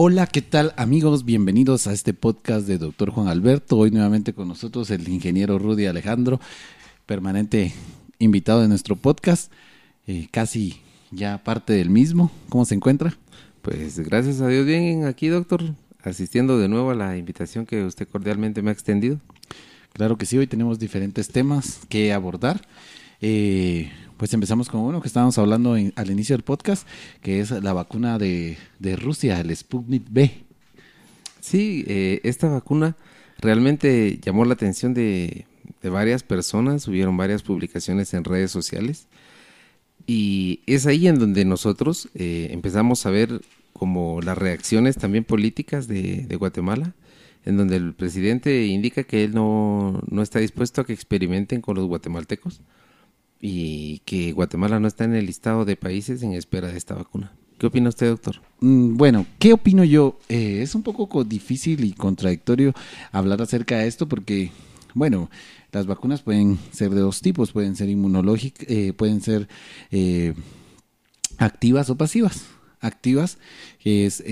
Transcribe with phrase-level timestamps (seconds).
[0.00, 1.24] Hola, ¿qué tal amigos?
[1.24, 3.76] Bienvenidos a este podcast de Doctor Juan Alberto.
[3.76, 6.40] Hoy nuevamente con nosotros el ingeniero Rudy Alejandro,
[7.04, 7.72] permanente
[8.20, 9.52] invitado de nuestro podcast,
[10.06, 10.80] eh, casi
[11.10, 12.30] ya parte del mismo.
[12.48, 13.12] ¿Cómo se encuentra?
[13.60, 15.64] Pues gracias a Dios bien aquí, doctor,
[16.04, 19.18] asistiendo de nuevo a la invitación que usted cordialmente me ha extendido.
[19.94, 22.64] Claro que sí, hoy tenemos diferentes temas que abordar.
[23.20, 26.86] Eh, pues empezamos con uno que estábamos hablando al inicio del podcast,
[27.22, 28.58] que es la vacuna de,
[28.96, 30.44] Rusia, el Sputnik B.
[31.40, 32.96] Sí, eh, esta vacuna
[33.38, 35.46] realmente llamó la atención de,
[35.84, 39.06] varias personas, hubieron varias publicaciones en redes sociales
[40.06, 43.40] y es ahí en donde nosotros eh, empezamos a ver
[43.72, 46.94] como las reacciones también políticas de, Guatemala,
[47.44, 51.76] en donde el presidente indica que él no, no está dispuesto a que experimenten con
[51.76, 52.60] los guatemaltecos
[53.40, 57.32] y que Guatemala no está en el listado de países en espera de esta vacuna.
[57.58, 58.40] ¿Qué opina usted, doctor?
[58.60, 60.18] Mm, bueno, ¿qué opino yo?
[60.28, 62.72] Eh, es un poco difícil y contradictorio
[63.10, 64.52] hablar acerca de esto porque,
[64.94, 65.28] bueno,
[65.72, 69.48] las vacunas pueden ser de dos tipos, pueden ser inmunológicas, eh, pueden ser
[69.90, 70.34] eh,
[71.36, 72.44] activas o pasivas.
[72.80, 73.38] Activas,
[73.82, 74.22] es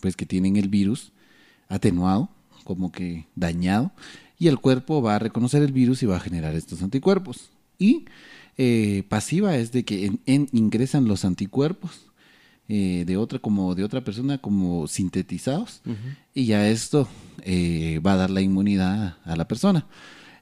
[0.00, 1.10] pues que tienen el virus
[1.68, 2.30] atenuado,
[2.62, 3.90] como que dañado,
[4.38, 7.50] y el cuerpo va a reconocer el virus y va a generar estos anticuerpos.
[7.78, 8.06] Y
[8.60, 12.08] eh, pasiva es de que ingresan los anticuerpos
[12.68, 15.80] eh, de otra como de otra persona como sintetizados
[16.34, 17.08] y ya esto
[17.44, 19.86] eh, va a dar la inmunidad a la persona.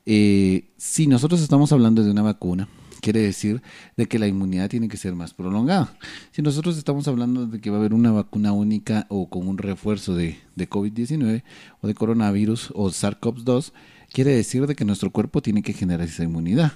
[0.06, 2.68] si nosotros estamos hablando de una vacuna,
[3.02, 3.60] quiere decir
[3.98, 5.94] de que la inmunidad tiene que ser más prolongada.
[6.32, 9.58] Si nosotros estamos hablando de que va a haber una vacuna única o con un
[9.58, 11.42] refuerzo de, de COVID-19
[11.82, 13.72] o de coronavirus o SARS-CoV-2,
[14.10, 16.72] quiere decir de que nuestro cuerpo tiene que generar esa inmunidad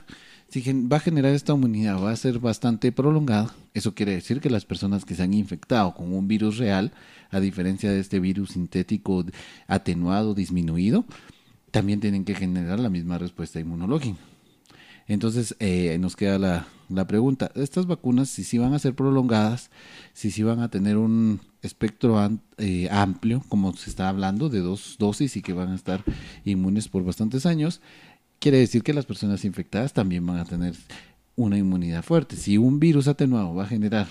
[0.50, 3.54] si va a generar esta inmunidad, va a ser bastante prolongada.
[3.72, 6.92] Eso quiere decir que las personas que se han infectado con un virus real,
[7.30, 9.24] a diferencia de este virus sintético
[9.68, 11.04] atenuado, disminuido,
[11.70, 14.18] también tienen que generar la misma respuesta inmunológica.
[15.06, 19.70] Entonces eh, nos queda la, la, pregunta, estas vacunas si sí van a ser prolongadas,
[20.12, 22.16] si sí van a tener un espectro
[22.58, 26.04] eh, amplio, como se está hablando, de dos dosis y que van a estar
[26.44, 27.80] inmunes por bastantes años,
[28.40, 30.74] quiere decir que las personas infectadas también van a tener
[31.36, 32.36] una inmunidad fuerte.
[32.36, 34.08] Si un virus atenuado va a generar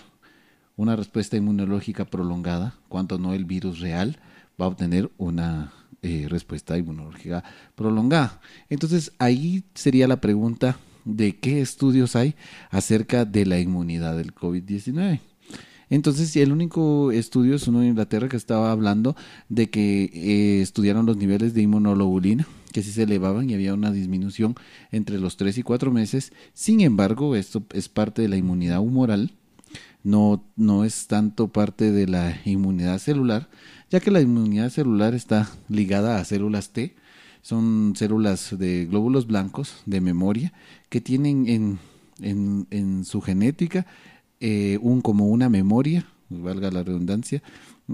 [0.77, 4.19] una respuesta inmunológica prolongada, cuanto no el virus real
[4.59, 7.43] va a obtener una eh, respuesta inmunológica
[7.75, 8.39] prolongada.
[8.69, 12.35] Entonces ahí sería la pregunta de qué estudios hay
[12.69, 15.19] acerca de la inmunidad del COVID-19.
[15.89, 19.15] Entonces, el único estudio es uno en Inglaterra que estaba hablando
[19.49, 23.91] de que eh, estudiaron los niveles de inmunoglobulina que sí se elevaban y había una
[23.91, 24.55] disminución
[24.91, 26.33] entre los 3 y 4 meses.
[26.53, 29.33] Sin embargo, esto es parte de la inmunidad humoral,
[30.03, 33.49] no, no es tanto parte de la inmunidad celular,
[33.89, 36.95] ya que la inmunidad celular está ligada a células T,
[37.41, 40.53] son células de glóbulos blancos de memoria
[40.89, 41.79] que tienen en,
[42.21, 43.85] en, en su genética
[44.39, 47.41] eh, un, como una memoria, valga la redundancia,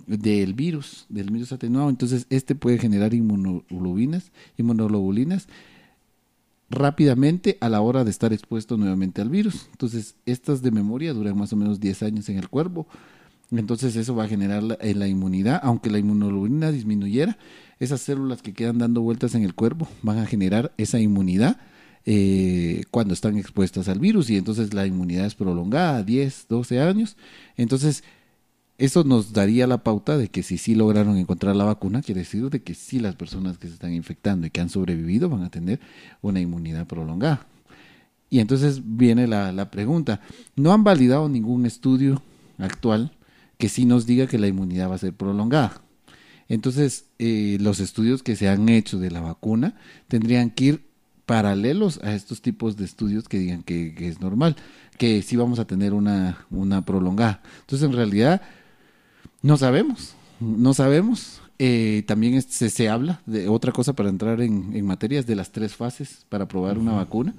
[0.05, 1.89] del virus, del virus atenuado.
[1.89, 5.47] Entonces, este puede generar inmunoglobulinas, inmunoglobulinas
[6.69, 9.67] rápidamente a la hora de estar expuesto nuevamente al virus.
[9.71, 12.87] Entonces, estas de memoria duran más o menos 10 años en el cuerpo.
[13.51, 17.37] Entonces, eso va a generar la, eh, la inmunidad, aunque la inmunoglobulina disminuyera,
[17.79, 21.57] esas células que quedan dando vueltas en el cuerpo van a generar esa inmunidad
[22.05, 27.17] eh, cuando están expuestas al virus y entonces la inmunidad es prolongada, 10, 12 años.
[27.57, 28.03] Entonces,
[28.77, 32.49] eso nos daría la pauta de que si sí lograron encontrar la vacuna, quiere decir
[32.49, 35.49] de que sí las personas que se están infectando y que han sobrevivido van a
[35.49, 35.79] tener
[36.21, 37.47] una inmunidad prolongada.
[38.29, 40.19] Y entonces viene la, pregunta,
[40.55, 42.21] no han validado ningún estudio
[42.57, 43.11] actual
[43.57, 45.81] que sí nos diga que la inmunidad va a ser prolongada.
[46.49, 49.75] Entonces, eh, los estudios que se han hecho de la vacuna
[50.07, 50.94] tendrían que ir
[51.25, 54.55] paralelos a estos tipos de estudios que digan que, es normal,
[54.97, 57.41] que sí vamos a tener una, una prolongada.
[57.61, 58.41] Entonces, en realidad,
[59.41, 61.41] no sabemos, no sabemos.
[61.57, 65.51] Eh, también se, se, habla de otra cosa para entrar en, en materias de las
[65.51, 67.33] tres fases para probar una vacuna.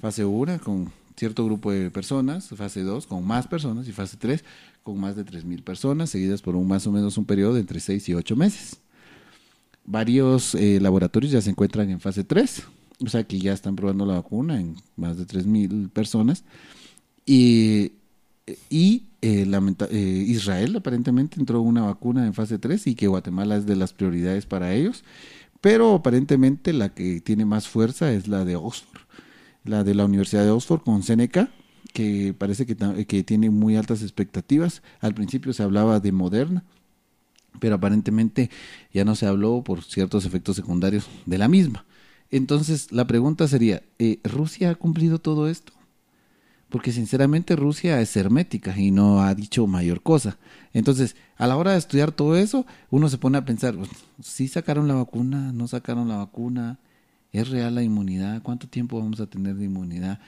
[0.00, 4.42] Fase 1 con cierto grupo de personas, fase 2 con más personas y fase 3
[4.82, 7.78] con más de 3.000 personas, seguidas por un más o menos un periodo de entre
[7.78, 8.78] 6 y 8 meses.
[9.84, 12.62] Varios eh, laboratorios ya se encuentran en fase 3,
[13.04, 16.44] o sea que ya están probando la vacuna en más de 3.000 personas.
[17.24, 17.92] Y,
[18.68, 19.46] y eh,
[19.90, 23.92] eh, Israel aparentemente entró una vacuna en fase 3 y que Guatemala es de las
[23.92, 25.04] prioridades para ellos,
[25.60, 29.02] pero aparentemente la que tiene más fuerza es la de Oxford,
[29.64, 31.50] la de la Universidad de Oxford con Seneca,
[31.92, 32.76] que parece que,
[33.06, 34.82] que tiene muy altas expectativas.
[35.00, 36.64] Al principio se hablaba de Moderna,
[37.58, 38.50] pero aparentemente
[38.92, 41.84] ya no se habló por ciertos efectos secundarios de la misma.
[42.30, 45.72] Entonces, la pregunta sería, eh, ¿Rusia ha cumplido todo esto?
[46.68, 50.38] Porque sinceramente Rusia es hermética y no ha dicho mayor cosa.
[50.72, 53.76] Entonces, a la hora de estudiar todo eso, uno se pone a pensar,
[54.22, 55.52] ¿sí sacaron la vacuna?
[55.52, 56.78] ¿No sacaron la vacuna?
[57.32, 58.42] ¿Es real la inmunidad?
[58.42, 60.20] ¿Cuánto tiempo vamos a tener de inmunidad?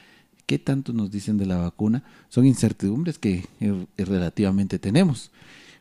[0.47, 2.03] ¿Qué tanto nos dicen de la vacuna?
[2.29, 5.31] Son incertidumbres que eh, relativamente tenemos.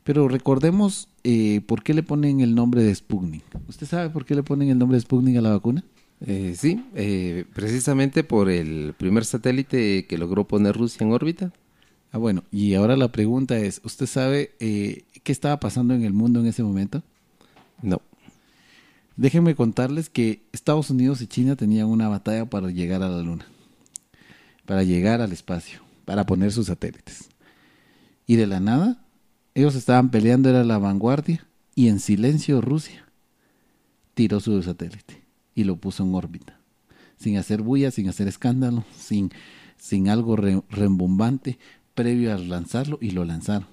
[0.04, 3.44] Pero recordemos eh, por qué le ponen el nombre de Sputnik.
[3.68, 5.84] ¿Usted sabe por qué le ponen el nombre de Sputnik a la vacuna?
[6.28, 11.52] Eh, sí, eh, precisamente por el primer satélite que logró poner Rusia en órbita.
[12.12, 16.14] Ah, bueno, y ahora la pregunta es, ¿usted sabe eh, qué estaba pasando en el
[16.14, 17.02] mundo en ese momento?
[17.82, 18.02] No.
[19.18, 23.46] Déjenme contarles que Estados Unidos y China tenían una batalla para llegar a la Luna,
[24.66, 27.30] para llegar al espacio, para poner sus satélites.
[28.28, 29.04] Y de la nada,
[29.56, 33.06] ellos estaban peleando, era la vanguardia, y en silencio Rusia
[34.14, 35.21] tiró su satélite
[35.56, 36.60] y lo puso en órbita.
[37.18, 39.32] Sin hacer bulla, sin hacer escándalo, sin,
[39.78, 41.60] sin algo rembombante,
[41.94, 43.68] previo a lanzarlo y lo lanzaron.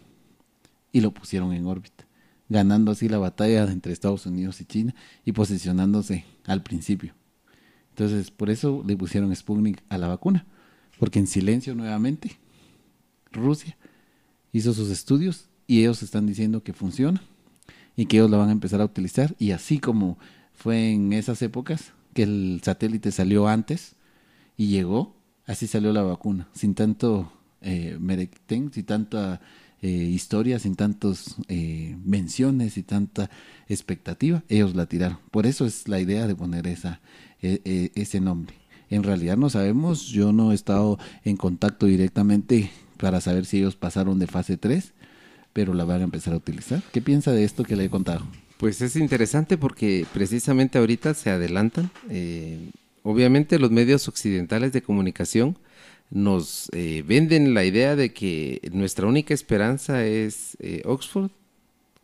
[0.92, 2.06] Y lo pusieron en órbita,
[2.48, 4.94] ganando así la batalla entre Estados Unidos y China
[5.25, 7.14] y posicionándose al principio.
[7.90, 10.46] Entonces, por eso le pusieron Sputnik a la vacuna,
[10.98, 12.38] porque en silencio nuevamente
[13.32, 13.76] Rusia
[14.52, 17.22] hizo sus estudios y ellos están diciendo que funciona
[17.96, 20.19] y que ellos la van a empezar a utilizar y así como
[20.58, 23.94] fue en esas épocas que el satélite salió antes
[24.56, 25.14] y llegó,
[25.46, 27.32] así salió la vacuna, sin tanto
[27.62, 27.96] eh,
[28.72, 29.40] sin tanta
[29.82, 33.31] eh, historia, sin tantas eh, menciones y tanta
[33.69, 35.19] expectativa, ellos la tiraron.
[35.31, 37.00] Por eso es la idea de poner esa,
[37.40, 38.56] e, e, ese nombre.
[38.90, 43.76] En realidad no sabemos, yo no he estado en contacto directamente para saber si ellos
[43.76, 44.93] pasaron de fase 3,
[45.52, 46.82] pero la van a empezar a utilizar.
[46.93, 48.26] ¿Qué piensa de esto que le he contado?
[48.58, 51.90] Pues es interesante porque precisamente ahorita se adelantan.
[52.10, 52.58] Eh,
[53.05, 55.56] obviamente los medios occidentales de comunicación
[56.10, 61.31] nos eh, venden la idea de que nuestra única esperanza es eh, Oxford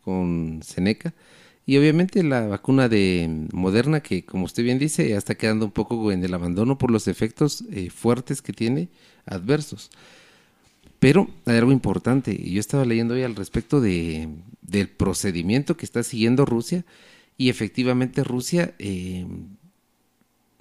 [0.05, 1.13] con Seneca
[1.65, 5.71] y obviamente la vacuna de Moderna que como usted bien dice ya está quedando un
[5.71, 8.87] poco en el abandono por los efectos fuertes que tiene
[9.25, 9.89] adversos.
[10.99, 14.29] Pero hay algo importante, yo estaba leyendo hoy al respecto de,
[14.61, 16.85] del procedimiento que está siguiendo Rusia
[17.37, 19.25] y efectivamente Rusia eh,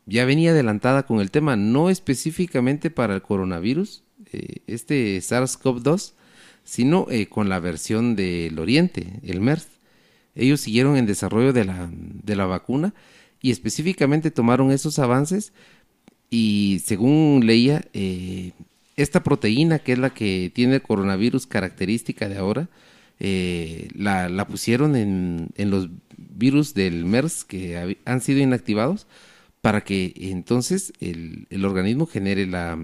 [0.06, 4.02] ya venía adelantada con el tema, no específicamente para el coronavirus,
[4.32, 6.12] eh, este SARS-CoV-2,
[6.64, 9.68] sino eh, con la versión del Oriente, el MERS.
[10.34, 12.92] Ellos siguieron en desarrollo de la, de la vacuna
[13.40, 15.52] y específicamente tomaron esos avances
[16.28, 17.84] y según leía,
[18.96, 22.68] esta proteína que es la que tiene el coronavirus característica de ahora,
[23.20, 29.06] eh, la, pusieron en, en, los virus del MERS que han sido inactivados
[29.60, 32.78] para que entonces el, el organismo genere la,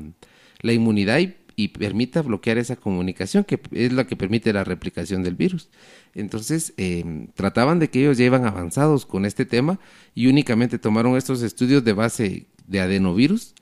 [0.62, 1.18] la inmunidad
[1.56, 5.68] y, permita bloquear esa comunicación que es la que permite la replicación del virus.
[6.14, 9.78] Entonces eh, trataban de que ellos ya iban avanzados con este tema
[10.14, 13.54] y únicamente tomaron estos estudios de base de adenovirus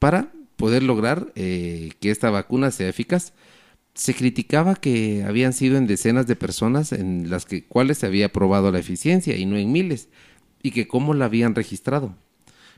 [0.00, 3.32] para poder lograr eh, que esta vacuna sea eficaz.
[3.94, 8.30] Se criticaba que habían sido en decenas de personas en las que, cuales se había
[8.30, 10.10] probado la eficiencia y no en miles,
[10.62, 12.14] y que cómo la habían registrado.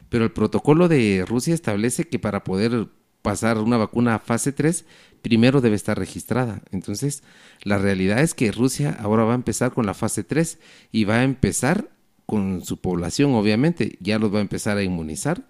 [0.09, 2.87] Pero el protocolo de Rusia establece que para poder
[3.21, 4.85] pasar una vacuna a fase 3,
[5.21, 6.63] primero debe estar registrada.
[6.71, 7.25] Entonces,
[7.65, 10.59] la realidad es que Rusia ahora va a empezar con la fase 3
[10.93, 11.91] y va a empezar
[12.27, 15.49] con su población, obviamente, ya los va a empezar a inmunizar,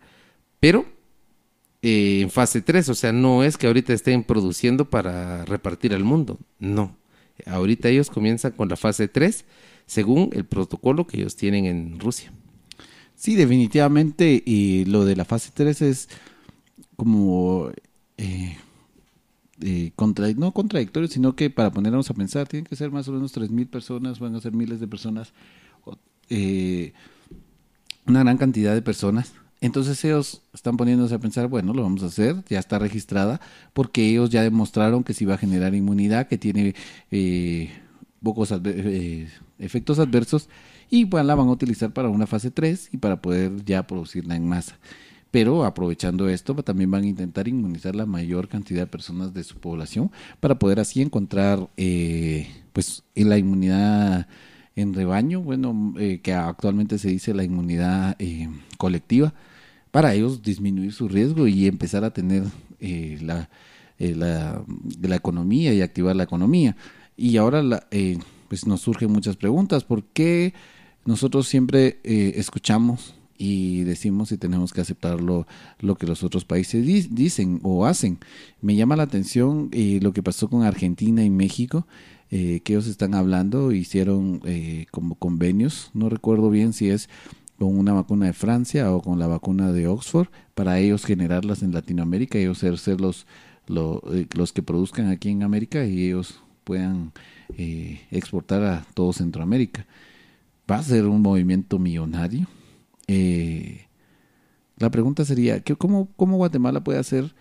[0.60, 0.86] pero
[1.82, 6.04] eh, en fase 3, o sea, no es que ahorita estén produciendo para repartir al
[6.04, 6.96] mundo, no.
[7.46, 9.44] Ahorita ellos comienzan con la fase 3
[9.86, 12.32] según el protocolo que ellos tienen en Rusia.
[13.16, 16.08] Sí, definitivamente, y lo de la fase 3 es
[16.96, 17.70] como...
[18.16, 18.56] Eh,
[19.60, 19.92] eh,
[20.36, 23.68] no contradictorio, sino que para ponernos a pensar, tienen que ser más o menos 3.000
[23.68, 25.32] personas, van a ser miles de personas,
[26.28, 26.92] eh,
[28.06, 32.06] una gran cantidad de personas entonces ellos están poniéndose a pensar, bueno, lo vamos a
[32.06, 33.40] hacer, ya está registrada,
[33.72, 36.74] porque ellos ya demostraron que sí va a generar inmunidad, que tiene
[37.10, 37.70] eh,
[38.22, 39.28] pocos eh,
[39.58, 40.48] efectos adversos,
[40.90, 44.36] y pues la van a utilizar para una fase 3 y para poder ya producirla
[44.36, 44.76] en masa.
[45.30, 49.56] Pero aprovechando esto, también van a intentar inmunizar la mayor cantidad de personas de su
[49.56, 54.26] población para poder así encontrar eh, pues la inmunidad
[54.76, 59.34] en rebaño, bueno, eh, que actualmente se dice la inmunidad eh, colectiva,
[59.92, 62.42] para ellos disminuir su riesgo y empezar a tener
[62.80, 63.48] eh, la,
[64.00, 66.76] eh, la, economía y activar la economía.
[67.16, 68.18] Y ahora la, eh,
[68.52, 69.82] pues nos surgen muchas preguntas.
[69.82, 70.52] ¿Por qué
[71.06, 75.46] nosotros siempre eh, escuchamos y decimos si tenemos que aceptar lo,
[75.98, 76.84] que los otros países
[77.14, 78.18] dicen o hacen?
[78.60, 81.86] Me llama la atención eh, lo que pasó con Argentina y México.
[82.30, 84.42] Eh, que ellos están hablando, hicieron
[84.90, 87.08] como convenios, no recuerdo bien si es
[87.62, 90.26] con una vacuna de Francia o con la vacuna de Oxford,
[90.56, 93.24] para ellos generarlas en Latinoamérica, ellos ser, ser los,
[93.68, 97.12] los que produzcan aquí en América y ellos puedan
[97.56, 99.86] eh, exportar a todo Centroamérica.
[100.68, 102.48] Va a ser un movimiento millonario.
[103.06, 103.86] Eh,
[104.76, 107.32] la pregunta sería, ¿cómo, ¿cómo, Guatemala puede hacer?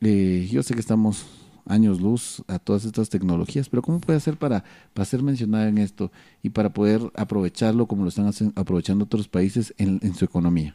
[0.00, 1.26] Eh, yo sé que estamos
[1.68, 5.78] años luz a todas estas tecnologías, pero ¿cómo puede hacer para, para ser mencionada en
[5.78, 6.10] esto
[6.42, 10.74] y para poder aprovecharlo como lo están aprovechando otros países en su economía?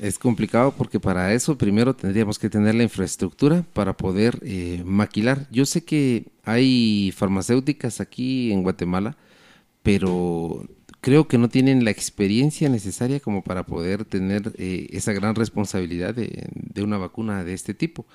[0.00, 5.46] es complicado porque para eso primero tendríamos que tener la infraestructura para poder eh, maquilar.
[5.50, 9.16] Yo sé que hay farmacéuticas aquí en Guatemala,
[9.82, 10.64] pero
[11.00, 16.14] creo que no tienen la experiencia necesaria como para poder tener eh, esa gran responsabilidad
[16.14, 18.06] de, una vacuna de este tipo.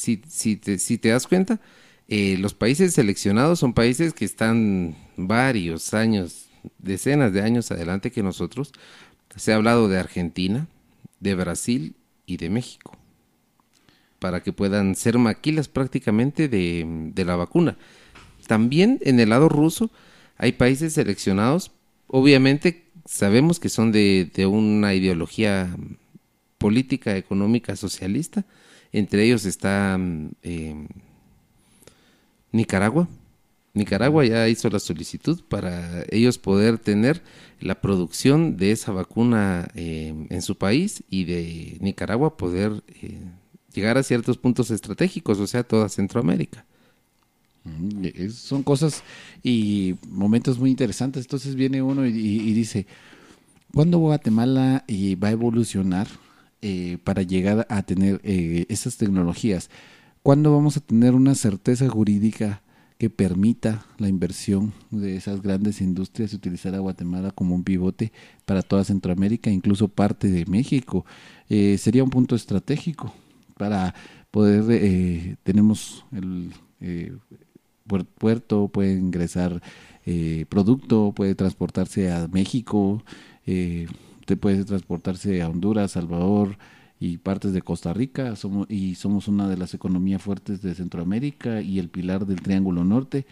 [0.00, 1.60] Si, si, te, si te das cuenta,
[2.08, 6.46] eh, los países seleccionados son países que están varios años,
[6.78, 8.72] decenas de años adelante que nosotros,
[9.36, 10.68] se ha hablado de Argentina,
[11.20, 12.96] de Brasil y de México,
[14.18, 17.76] para que puedan ser maquilas prácticamente de, la vacuna.
[18.46, 19.90] También en el lado ruso
[20.38, 21.72] hay países seleccionados,
[22.06, 25.76] obviamente sabemos que son de, una ideología
[26.56, 28.46] política, económica, socialista,
[28.92, 29.98] entre ellos está
[30.42, 30.86] eh,
[32.52, 33.08] Nicaragua,
[33.72, 37.22] Nicaragua ya hizo la solicitud para ellos poder tener
[37.60, 43.20] la producción de esa vacuna eh, en su país y de Nicaragua poder eh,
[43.72, 46.64] llegar a ciertos puntos estratégicos, o sea, toda Centroamérica.
[47.64, 49.04] Mm, son cosas
[49.42, 51.24] y momentos muy interesantes.
[51.24, 52.86] Entonces viene uno y, dice,
[53.72, 56.08] ¿cuándo Guatemala eh, va a evolucionar
[57.04, 59.70] para llegar a tener esas tecnologías?
[60.22, 62.62] ¿Cuándo vamos a tener una certeza jurídica?
[63.00, 68.12] que permita la inversión de esas grandes industrias y utilizar a Guatemala como un pivote
[68.44, 71.06] para toda Centroamérica, incluso parte de México.
[71.48, 73.14] Eh, sería un punto estratégico
[73.56, 73.94] para
[74.30, 76.52] poder, eh, tenemos el
[76.82, 77.16] eh,
[78.18, 79.62] puerto, puede ingresar
[80.50, 83.02] producto, puede transportarse a México,
[84.36, 86.56] puede transportarse a Honduras, Salvador,
[87.00, 91.62] y partes de Costa Rica somos, y somos una de las economías fuertes de Centroamérica
[91.62, 93.24] y el pilar del Triángulo Norte.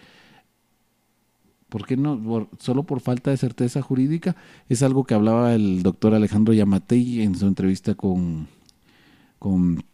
[1.68, 2.48] ¿Por qué no?
[2.58, 4.36] solo por falta de certeza jurídica.
[4.70, 8.48] Es algo que hablaba el doctor Alejandro Yamatei en su entrevista con,
[9.38, 9.84] con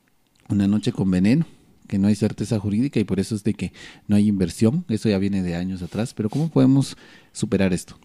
[0.48, 1.44] Una Noche con Veneno,
[1.88, 3.72] que no hay certeza jurídica y por eso es de que
[4.06, 4.84] no hay inversión.
[4.88, 6.14] Eso ya viene de años atrás.
[6.14, 6.96] Pero ¿cómo podemos
[7.32, 7.96] superar esto?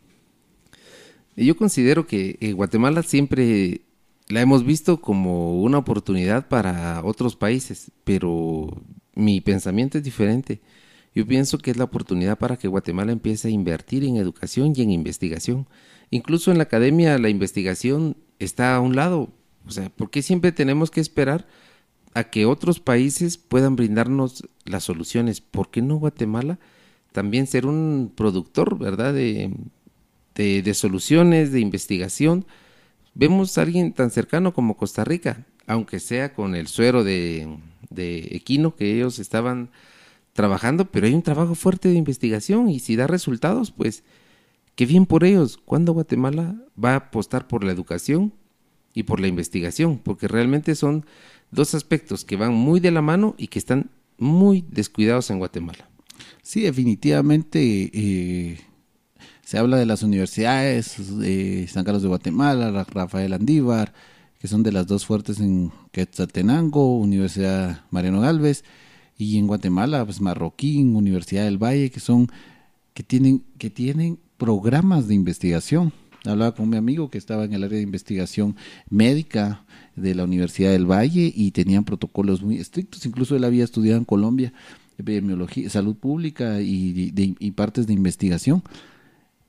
[1.40, 3.82] Yo considero que eh, Guatemala siempre
[4.28, 8.70] la hemos visto como una oportunidad para otros países, pero
[9.16, 10.62] mi pensamiento es diferente.
[11.16, 14.82] Yo pienso que es la oportunidad para que Guatemala empiece a invertir en educación y
[14.82, 15.68] en investigación.
[16.12, 19.30] Incluso en la academia la investigación está a un lado.
[19.66, 21.48] O sea, ¿por qué siempre tenemos que esperar
[22.14, 25.40] a que otros países puedan brindarnos las soluciones?
[25.40, 26.60] ¿Por qué no Guatemala
[27.12, 29.52] también ser un productor, verdad, de,
[30.40, 32.46] de, de soluciones, de investigación?
[33.20, 37.60] vemos a alguien tan cercano como Costa Rica, aunque sea con el suero de,
[37.98, 39.72] equino que ellos estaban
[40.34, 44.04] trabajando, pero hay un trabajo fuerte de investigación y si da resultados, pues
[44.76, 45.58] qué bien por ellos.
[45.58, 48.34] ¿Cuándo Guatemala va a apostar por la educación
[48.94, 50.00] y por la investigación?
[50.02, 51.06] Porque realmente son
[51.52, 55.90] dos aspectos que van muy de la mano y que están muy descuidados en Guatemala.
[56.42, 58.62] Sí, definitivamente eh,
[59.50, 63.96] se habla de las universidades, de San Carlos de Guatemala, Rafael Andívar,
[64.38, 68.64] que son de las dos fuertes en Quetzaltenango, Universidad Mariano Galvez,
[69.18, 72.28] y en Guatemala, pues Marroquín, Universidad del Valle, que son,
[72.94, 75.94] que tienen, que tienen programas de investigación.
[76.26, 78.56] Hablaba con mi amigo que estaba en el área de investigación
[78.88, 79.66] médica
[79.96, 83.04] de la Universidad del Valle y tenían protocolos muy estrictos.
[83.04, 84.54] Incluso él había estudiado en Colombia
[85.00, 88.62] epidemiología, salud pública y partes de investigación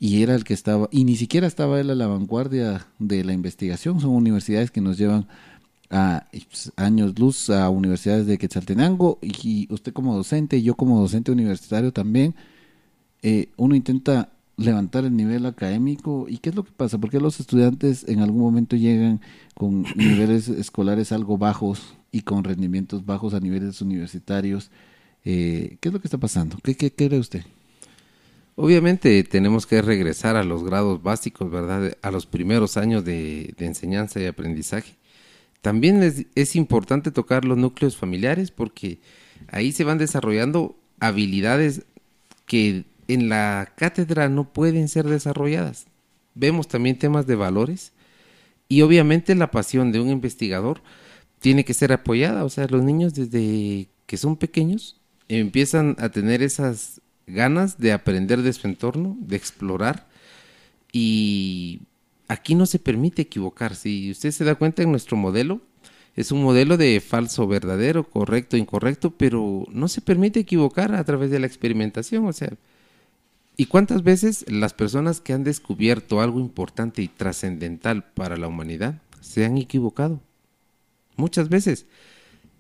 [0.01, 3.35] y era el que estaba, y ni siquiera estaba él a la vanguardia de la
[3.35, 5.29] investigación, son universidades que nos llevan
[5.91, 10.99] a pues, años luz a universidades de Quetzaltenango y, usted como docente y yo como
[10.99, 12.35] docente universitario también,
[13.23, 17.39] eh, uno intenta levantar el nivel académico y qué es lo que pasa, porque los
[17.39, 19.21] estudiantes en algún momento llegan
[19.55, 24.71] con niveles escolares algo bajos y con rendimientos bajos a niveles universitarios.
[25.27, 26.57] Eh, ¿Qué es lo que está pasando?
[26.63, 27.45] ¿Qué, qué cree usted?
[28.57, 31.97] Obviamente tenemos que regresar a los grados básicos, ¿verdad?
[32.03, 34.95] A los primeros años de, enseñanza y aprendizaje.
[35.63, 36.03] También
[36.35, 38.99] es, importante tocar los núcleos familiares porque
[39.49, 41.83] ahí se van desarrollando habilidades
[42.47, 45.87] que en la cátedra no pueden ser desarrolladas.
[46.35, 47.93] Vemos también temas de valores
[48.69, 50.83] y obviamente la pasión de un investigador
[51.41, 52.45] tiene que ser apoyada.
[52.45, 54.97] O sea, los niños desde que son pequeños
[55.29, 60.09] empiezan a tener esas ganas de aprender de su entorno, de explorar
[60.93, 61.81] y
[62.29, 63.75] aquí no se permite equivocar.
[63.75, 65.61] Si usted se da cuenta en nuestro modelo,
[66.17, 71.31] es un modelo de falso verdadero, correcto, incorrecto, pero no se permite equivocar a través
[71.31, 72.27] de la experimentación.
[72.27, 72.53] O sea,
[73.57, 79.01] ¿y cuántas veces las personas que han descubierto algo importante y trascendental para la humanidad
[79.21, 80.21] se han equivocado?
[81.17, 81.87] Muchas veces.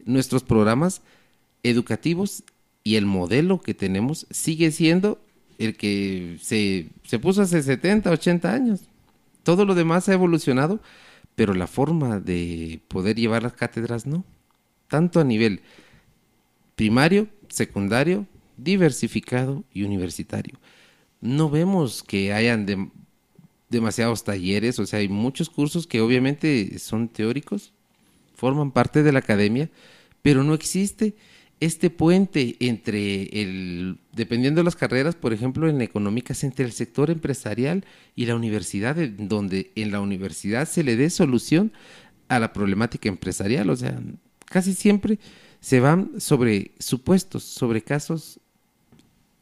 [0.04, 1.02] Nuestros programas
[1.62, 2.42] educativos
[2.84, 5.20] y el modelo que tenemos sigue siendo
[5.58, 8.80] el que se, se puso hace 70, 80 años.
[9.42, 10.80] Todo lo demás ha evolucionado,
[11.34, 14.24] pero la forma de poder llevar las cátedras no.
[14.88, 15.60] Tanto a nivel
[16.76, 20.58] primario, secundario, diversificado y universitario.
[21.20, 22.90] No vemos que hayan
[23.68, 27.72] demasiados talleres, o sea, hay muchos cursos que obviamente son teóricos,
[28.34, 29.68] forman parte de la academia,
[30.22, 31.14] pero no existe
[31.60, 37.10] este puente entre el, dependiendo de las carreras, por ejemplo, en económicas, entre el sector
[37.10, 37.84] empresarial
[38.16, 41.72] y la universidad, donde en la universidad se le dé solución
[42.28, 43.68] a la problemática empresarial.
[43.68, 44.00] O sea,
[44.46, 45.18] casi siempre
[45.60, 48.40] se van sobre supuestos, sobre casos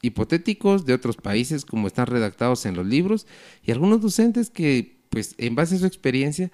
[0.03, 3.29] hipotéticos de otros países, como están redactados en los libros,
[3.65, 6.51] y algunos docentes que, pues, en base a su experiencia,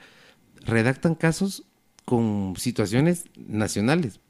[0.60, 1.64] redactan casos
[2.04, 4.20] con situaciones nacionales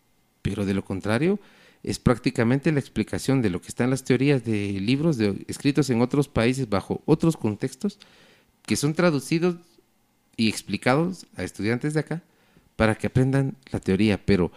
[0.45, 1.41] pero de lo contrario
[1.83, 5.89] es prácticamente la explicación de lo que está en las teorías de libros de, escritos
[5.89, 7.99] en otros países bajo otros contextos
[8.67, 9.57] que son traducidos
[10.37, 12.23] y explicados a estudiantes de acá
[12.77, 14.53] para que aprendan la teoría, pero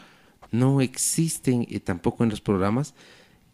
[0.52, 2.94] no existen eh, tampoco en los programas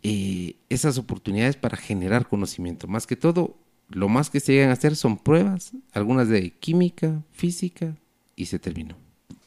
[0.02, 2.88] eh, esas oportunidades para generar conocimiento.
[2.88, 3.58] Más que todo,
[3.90, 7.96] lo más que se llegan a hacer son pruebas, algunas de química, física,
[8.36, 9.03] y se terminó.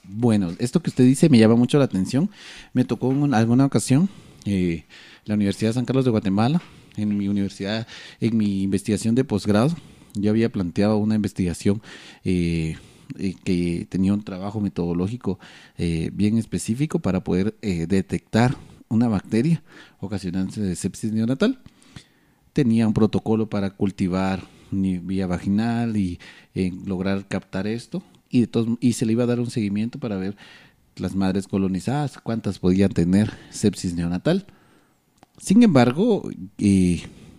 [0.09, 2.31] Bueno, esto que usted dice me llama mucho la atención.
[2.73, 4.09] Me tocó en alguna ocasión
[4.45, 4.85] eh,
[5.25, 6.63] la Universidad de San Carlos de Guatemala,
[6.97, 7.87] en mi universidad,
[8.21, 9.75] en mi investigación de posgrado.
[10.15, 11.83] Yo había planteado una investigación
[12.25, 12.77] eh,
[13.19, 15.39] eh, que tenía un trabajo metodológico
[15.77, 18.57] bien específico para poder detectar
[18.89, 19.63] una bacteria
[20.01, 21.61] ocasionante de sepsis neonatal.
[22.53, 26.19] Tenía un protocolo para cultivar vía vaginal y
[26.87, 28.03] lograr captar esto
[28.43, 28.49] y,
[28.81, 30.37] y se le iba a dar un seguimiento para ver
[30.97, 34.47] las madres colonizadas, cuántas podían tener sepsis neonatal.
[35.39, 36.31] Sin embargo,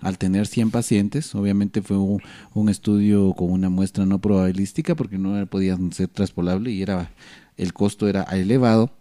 [0.02, 5.46] al tener 100 pacientes, obviamente fue un, estudio con una muestra no probabilística porque no
[5.48, 7.12] podían ser traspolable y era
[7.58, 8.92] el costo era elevado.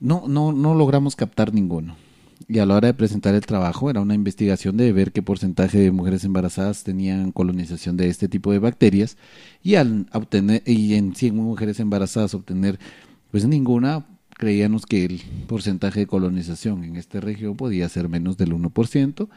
[0.00, 1.96] No, no, no logramos captar ninguno
[2.48, 5.78] y a la hora de presentar el trabajo era una investigación de ver qué porcentaje
[5.78, 9.16] de mujeres embarazadas tenían colonización de este tipo de bacterias
[9.62, 12.78] y al obtener y en 100 mujeres embarazadas obtener
[13.30, 18.52] pues ninguna creíamos que el porcentaje de colonización en esta región podía ser menos del
[18.52, 19.28] 1%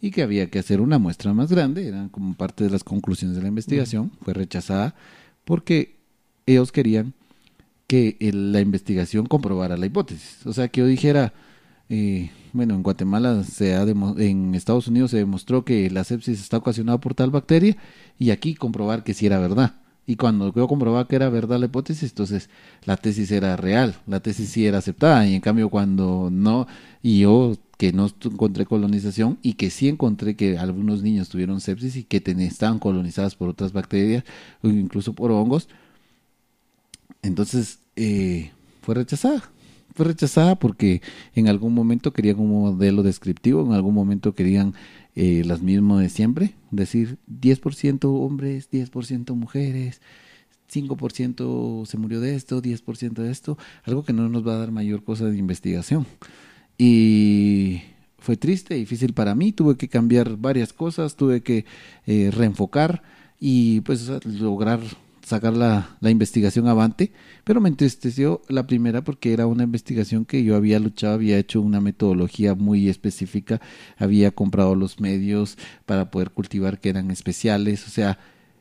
[0.00, 3.36] y que había que hacer una muestra más grande, eran como parte de las conclusiones
[3.36, 4.94] de la investigación, fue rechazada
[5.44, 5.96] porque
[6.46, 7.14] ellos querían
[7.86, 11.32] que la investigación comprobara la hipótesis, o sea, que yo dijera
[11.88, 16.56] eh, bueno, en Guatemala se ha en Estados Unidos se demostró que la sepsis está
[16.56, 17.76] ocasionada por tal bacteria
[18.18, 19.74] y aquí comprobar que sí era verdad.
[20.06, 22.48] Y cuando yo comprobaba que era verdad la hipótesis, entonces
[22.84, 25.26] la tesis era real, la tesis sí era aceptada.
[25.26, 26.66] Y en cambio cuando no,
[27.02, 31.96] y yo que no encontré colonización y que sí encontré que algunos niños tuvieron sepsis
[31.96, 34.24] y que estaban colonizadas por otras bacterias
[34.62, 35.68] o incluso por hongos,
[37.22, 39.50] entonces eh, fue rechazada
[39.96, 41.00] fue rechazada porque
[41.34, 44.74] en algún momento querían un modelo descriptivo, en algún momento querían
[45.14, 50.02] eh, las mismas de siempre, decir 10% hombres, 10% mujeres,
[50.70, 54.70] 5% se murió de esto, 10% de esto, algo que no nos va a dar
[54.70, 56.06] mayor cosa de investigación.
[56.76, 57.80] Y
[58.18, 61.64] fue triste, difícil para mí, tuve que cambiar varias cosas, tuve que
[62.06, 63.02] eh, reenfocar
[63.40, 64.80] y pues lograr
[65.26, 67.10] sacar la, la, investigación avante,
[67.42, 71.60] pero me entristeció la primera porque era una investigación que yo había luchado, había hecho
[71.60, 73.60] una metodología muy específica,
[73.98, 78.20] había comprado los medios para poder cultivar que eran especiales, o sea,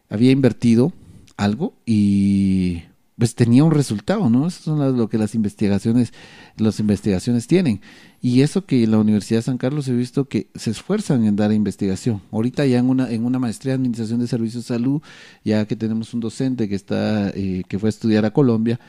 [0.09, 0.91] había invertido
[1.37, 2.81] algo y
[3.17, 4.47] pues tenía un resultado, ¿no?
[4.47, 6.11] Eso son lo que las investigaciones,
[6.57, 7.81] las investigaciones tienen.
[8.21, 11.53] Y eso que la Universidad de San Carlos he visto que se esfuerzan en dar
[11.53, 12.21] investigación.
[12.31, 15.01] Ahorita ya en una, en una maestría de Administración de Servicios de Salud,
[15.45, 18.79] ya que tenemos un docente que está, eh, que fue a estudiar a Colombia,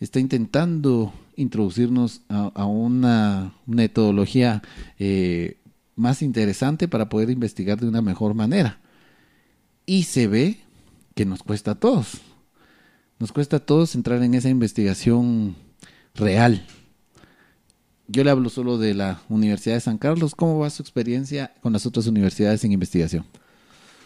[0.00, 4.62] está intentando introducirnos a, una metodología
[4.98, 5.58] eh,
[5.94, 8.80] más interesante para poder investigar de una mejor manera.
[9.84, 10.58] Y se ve
[11.14, 12.20] que nos cuesta a todos
[13.18, 15.56] nos cuesta a todos entrar en esa investigación
[16.14, 16.66] real.
[18.08, 20.34] Yo le hablo solo de la Universidad de San Carlos.
[20.34, 23.24] ¿Cómo va su experiencia con las otras universidades en investigación?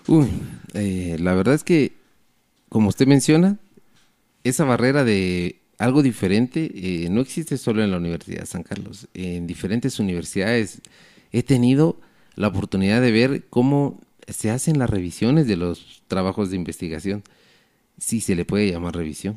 [0.07, 0.29] Uy,
[0.75, 1.93] eh, la verdad es que,
[2.69, 3.59] como usted menciona,
[4.43, 9.09] esa barrera de algo diferente eh, no existe solo en la Universidad de San Carlos.
[9.13, 10.81] En diferentes universidades
[11.33, 12.01] he tenido
[12.37, 17.23] la oportunidad de ver cómo se hacen las revisiones de los trabajos de investigación
[18.01, 19.37] sí se le puede llamar revisión,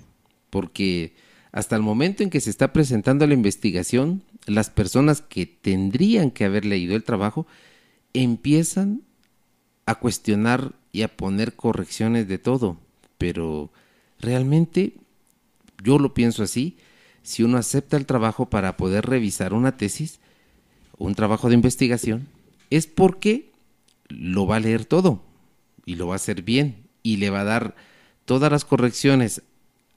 [0.50, 1.14] porque
[1.52, 6.46] hasta el momento en que se está presentando la investigación, las personas que tendrían que
[6.46, 7.46] haber leído el trabajo
[8.14, 9.02] empiezan
[9.86, 12.78] a cuestionar y a poner correcciones de todo,
[13.18, 13.70] pero
[14.20, 14.94] realmente
[15.84, 16.78] yo lo pienso así,
[17.22, 20.20] si uno acepta el trabajo para poder revisar una tesis,
[20.98, 22.28] un trabajo de investigación,
[22.70, 23.52] es porque
[24.08, 25.22] lo va a leer todo
[25.86, 27.76] y lo va a hacer bien y le va a dar
[28.26, 29.42] todas las correcciones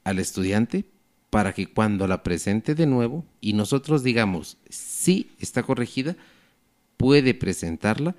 [0.03, 0.85] al estudiante
[1.29, 6.15] para que cuando la presente de nuevo y nosotros digamos sí está corregida,
[6.95, 8.15] puede presentarla,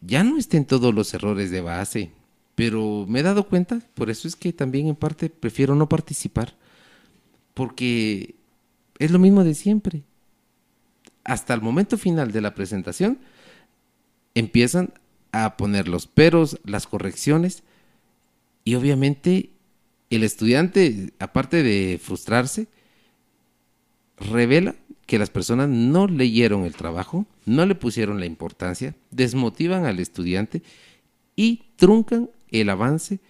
[0.00, 2.10] ya no estén todos los errores de base.
[2.54, 6.54] Pero me he dado cuenta, por eso es que también en parte prefiero no participar,
[7.52, 8.34] porque
[8.98, 10.02] es lo mismo de siempre.
[11.22, 13.18] Hasta el momento final de la presentación
[14.34, 14.94] empiezan
[15.32, 17.62] a poner los peros, las correcciones,
[18.66, 19.50] y obviamente
[20.10, 22.66] el estudiante, aparte de frustrarse,
[24.18, 24.74] revela
[25.06, 30.64] que las personas no leyeron el trabajo, no le pusieron la importancia, desmotivan al estudiante
[31.36, 33.20] y truncan el avance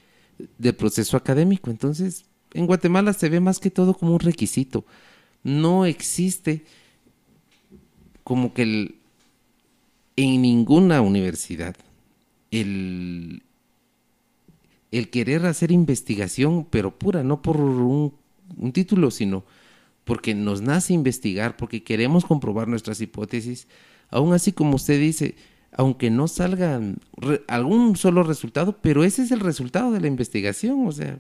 [0.57, 1.71] del proceso académico.
[1.71, 4.87] Entonces, en Guatemala se ve más que todo como un requisito.
[5.45, 6.65] No existe
[8.25, 8.95] como que el,
[10.17, 11.77] en ninguna universidad
[12.51, 13.43] el,
[14.93, 18.15] el querer hacer investigación, pero pura, no por un,
[18.73, 19.45] título, sino
[20.05, 23.67] porque nos nace investigar, porque queremos comprobar nuestras hipótesis,
[24.09, 25.35] aún así como usted dice,
[25.73, 26.81] aunque no salga
[27.49, 31.19] algún solo resultado, pero ese es el resultado de la investigación, o sea,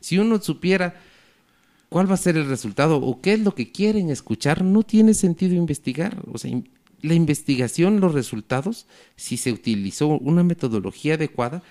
[0.00, 0.94] si uno supiera
[1.88, 5.12] cuál va a ser el resultado o qué es lo que quieren escuchar, no tiene
[5.14, 6.52] sentido investigar, o sea,
[7.02, 8.86] la investigación, los resultados,
[9.16, 11.62] si se utilizó una metodología adecuada,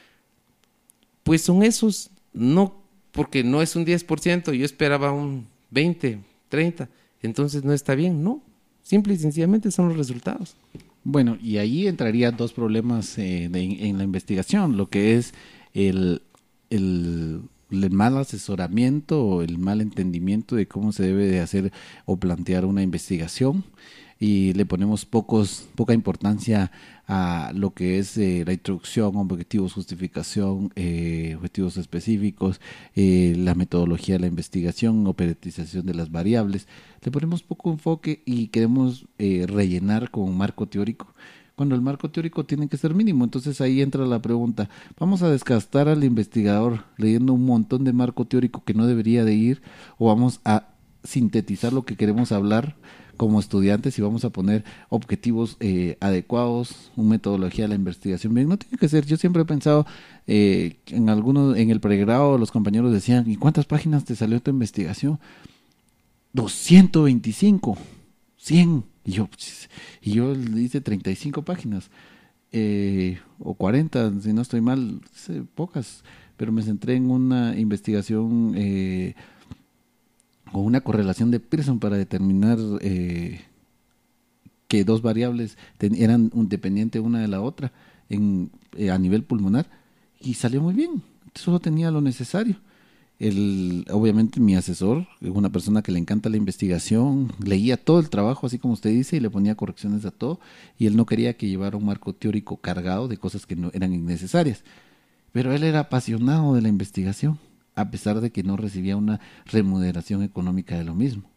[1.28, 6.90] pues son esos, no porque no es un 10%, yo esperaba un 20, 30,
[7.22, 8.42] entonces no está bien, no,
[8.82, 10.56] simple y sencillamente son los resultados.
[11.04, 15.34] Bueno, y ahí entraría dos problemas eh, en la investigación, lo que es
[15.74, 16.22] el,
[16.70, 21.74] el, mal asesoramiento o el mal entendimiento de cómo se debe de hacer
[22.06, 23.66] o plantear una investigación
[24.20, 26.72] y le ponemos pocos, poca importancia
[27.08, 32.60] a lo que es eh, la introducción, objetivos, justificación, eh, objetivos específicos,
[32.96, 36.68] eh, la metodología de la investigación, operatización de las variables.
[37.02, 41.14] Le ponemos poco enfoque y queremos rellenar con un marco teórico
[41.56, 43.24] cuando el marco teórico tiene que ser mínimo.
[43.24, 48.26] Entonces ahí entra la pregunta, ¿vamos a desgastar al investigador leyendo un montón de marco
[48.26, 49.62] teórico que no debería de ir
[49.98, 50.68] o vamos a
[51.04, 52.76] sintetizar lo que queremos hablar
[53.18, 58.48] como estudiantes y vamos a poner objetivos eh, adecuados, una metodología de la investigación bien.
[58.48, 59.86] No tiene que ser, yo siempre he pensado,
[60.28, 64.52] eh, en algunos, en el pregrado los compañeros decían, ¿y cuántas páginas te salió tu
[64.52, 65.20] investigación?
[66.34, 67.78] 225,
[68.38, 68.84] 100.
[69.04, 69.30] Y yo,
[70.02, 71.90] y yo hice 35 páginas,
[72.52, 75.02] eh, o 40, si no estoy mal,
[75.56, 76.04] pocas,
[76.38, 79.16] pero me centré en una investigación eh,
[80.52, 83.42] o una correlación de Pearson para determinar eh,
[84.68, 87.72] que dos variables eran un dependiente una de la otra
[88.10, 89.70] en, eh, a nivel pulmonar
[90.20, 91.02] y salió muy bien.
[91.36, 92.56] Solo tenía lo necesario.
[93.20, 98.46] El, obviamente mi asesor, una persona que le encanta la investigación, leía todo el trabajo,
[98.46, 100.40] así como usted dice, y le ponía correcciones a todo,
[100.78, 103.94] y él no quería que llevara un marco teórico cargado de cosas que no eran
[103.94, 104.64] innecesarias.
[105.32, 107.40] Pero él era apasionado de la investigación
[107.78, 111.30] a pesar de que no recibía una remuneración económica de lo mismo.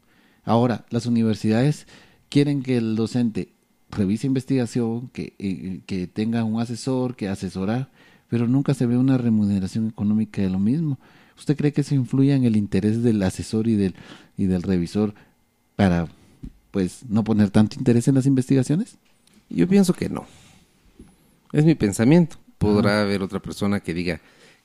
[0.42, 1.87] Ahora, las universidades
[2.31, 3.50] quieren que el docente
[3.90, 7.90] revise investigación, que, eh, que tenga un asesor, que asesora,
[8.29, 10.98] pero nunca se ve una remuneración económica de lo mismo.
[11.37, 13.94] ¿Usted cree que eso influye en el interés del asesor y del,
[14.38, 15.14] y del revisor
[15.76, 16.09] para
[16.70, 18.96] pues no poner tanto interés en las investigaciones?
[19.50, 20.24] Yo pienso que no.
[21.53, 22.38] Es mi pensamiento.
[22.57, 24.20] Podrá haber otra persona que diga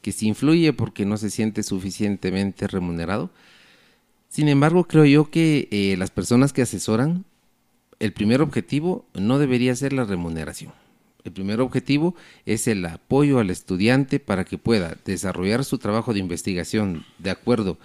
[0.06, 3.32] que sí influye porque no se siente suficientemente remunerado.
[4.30, 7.26] Sin embargo, creo yo que eh, las personas que asesoran,
[7.98, 10.74] el primer objetivo no debería ser la remuneración.
[11.24, 12.14] El primer objetivo
[12.46, 17.80] es el apoyo al estudiante para que pueda desarrollar su trabajo de investigación de acuerdo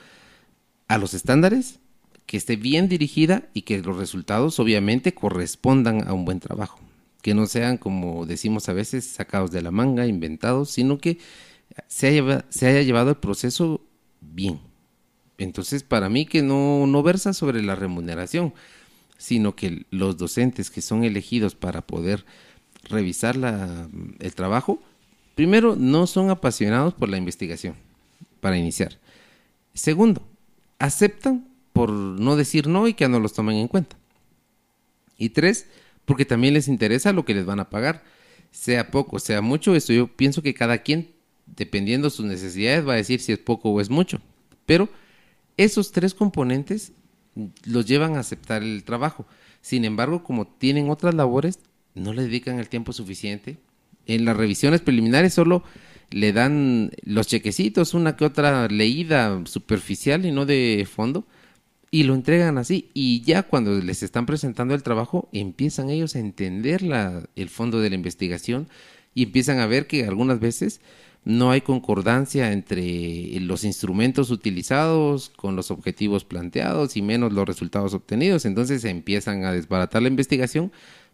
[0.88, 1.78] a los estándares,
[2.26, 6.80] que esté bien dirigida y que los resultados obviamente correspondan a un buen trabajo.
[7.22, 11.16] Que no sean, como decimos a veces, sacados de la manga, inventados, sino que
[11.86, 13.80] se haya, llevado el proceso
[14.20, 14.60] bien.
[15.38, 18.52] Entonces, para mí que no, no versa sobre la remuneración,
[19.16, 22.24] sino que los docentes que son elegidos para poder
[22.84, 24.82] revisar la, el trabajo,
[25.34, 27.74] primero, no son apasionados por la investigación,
[28.40, 28.98] para iniciar.
[29.74, 30.22] Segundo,
[30.78, 33.96] aceptan por no decir no y que no los tomen en cuenta.
[35.16, 35.66] Y tres,
[36.04, 38.02] porque también les interesa lo que les van a pagar,
[38.50, 41.12] sea poco, sea mucho, eso yo pienso que cada quien,
[41.56, 44.20] dependiendo de sus necesidades, va a decir si es poco o es mucho.
[44.66, 44.88] Pero
[45.56, 46.92] esos tres componentes
[47.64, 49.26] los llevan a aceptar el trabajo.
[49.60, 51.58] Sin embargo, como tienen otras labores,
[51.94, 53.58] no le dedican el tiempo suficiente.
[54.06, 55.62] En las revisiones preliminares solo
[56.10, 61.26] le dan los chequecitos, una que otra leída superficial y no de fondo,
[61.90, 62.90] y lo entregan así.
[62.94, 67.80] Y ya cuando les están presentando el trabajo, empiezan ellos a entender la, el fondo
[67.80, 68.68] de la investigación
[69.14, 70.80] y empiezan a ver que algunas veces
[71.24, 77.92] no hay concordancia entre los instrumentos utilizados con los objetivos planteados y menos los resultados
[77.92, 78.46] obtenidos.
[78.46, 80.72] Entonces empiezan a desbaratar la investigación,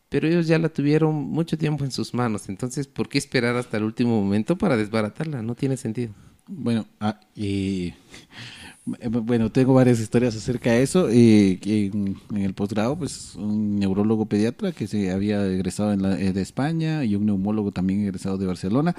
[0.08, 2.48] pero ellos ya la tuvieron mucho tiempo en sus manos.
[2.48, 5.42] Entonces, ¿por qué esperar hasta el último momento para desbaratarla?
[5.42, 6.12] No tiene sentido.
[6.46, 7.92] Bueno, ah, y
[8.84, 11.08] bueno, tengo varias historias acerca de eso.
[11.10, 16.32] Eh, en, el posgrado, pues un neurólogo pediatra que se había egresado en la, eh,
[16.32, 18.94] de España y un neumólogo también egresado de Barcelona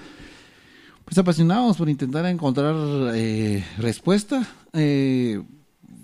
[1.07, 2.75] pues apasionados por intentar encontrar
[3.15, 4.45] eh, respuesta.
[4.73, 5.41] Eh,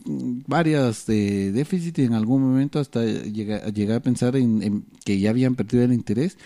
[0.06, 5.56] varias de déficit y en algún momento hasta llegué, a pensar en, que ya habían
[5.56, 6.38] perdido el interés.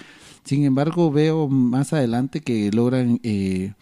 [0.44, 3.74] Sin embargo, veo más adelante que logran eh,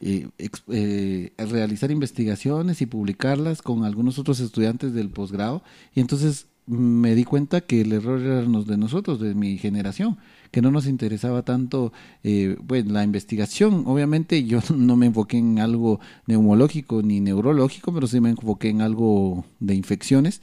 [0.00, 5.62] eh, realizar investigaciones y publicarlas con algunos otros estudiantes del posgrado.
[5.94, 10.18] Y entonces me di cuenta que el error era de nosotros, de mi generación
[10.50, 13.84] que no nos interesaba tanto eh, bueno, la investigación.
[13.86, 18.80] Obviamente yo no me enfoqué en algo neumológico ni neurológico, pero sí me enfoqué en
[18.80, 20.40] algo de infecciones.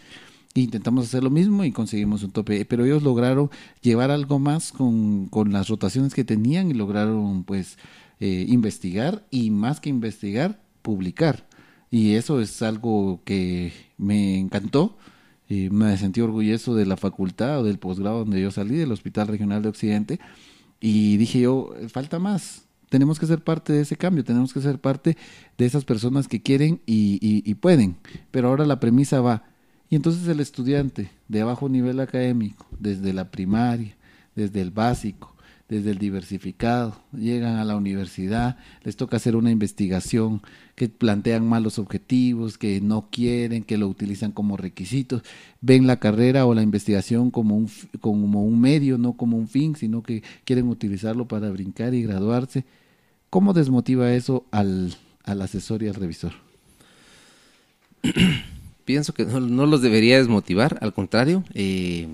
[0.54, 3.50] Intentamos hacer lo mismo y conseguimos un tope, pero ellos lograron
[3.82, 7.78] llevar algo más con, con las rotaciones que tenían y lograron pues
[8.22, 11.46] eh, investigar y más que investigar, publicar.
[11.92, 14.98] Y eso es algo que me encantó
[15.48, 19.28] y me sentí orgulloso de la facultad o del posgrado donde yo salí, del Hospital
[19.28, 20.20] Regional de Occidente,
[20.80, 24.80] y dije yo, falta más, tenemos que ser parte de ese cambio, tenemos que ser
[24.80, 25.18] parte
[25.58, 27.98] de esas personas que quieren y, y, pueden,
[28.32, 29.44] pero ahora la premisa va,
[29.90, 33.96] y entonces el estudiante de bajo nivel académico, desde la primaria,
[34.36, 35.35] desde el básico,
[35.68, 40.42] desde el diversificado, llegan a la universidad, les toca hacer una investigación,
[40.76, 45.24] que plantean malos objetivos, que no quieren, que lo utilizan como requisitos,
[45.62, 49.76] ven la carrera o la investigación como un, como un medio, no como un fin,
[49.76, 52.66] sino que quieren utilizarlo para brincar y graduarse.
[53.30, 56.34] ¿Cómo desmotiva eso al, al asesor y al revisor?
[58.86, 62.08] Pienso que no, los debería desmotivar, al contrario, eh,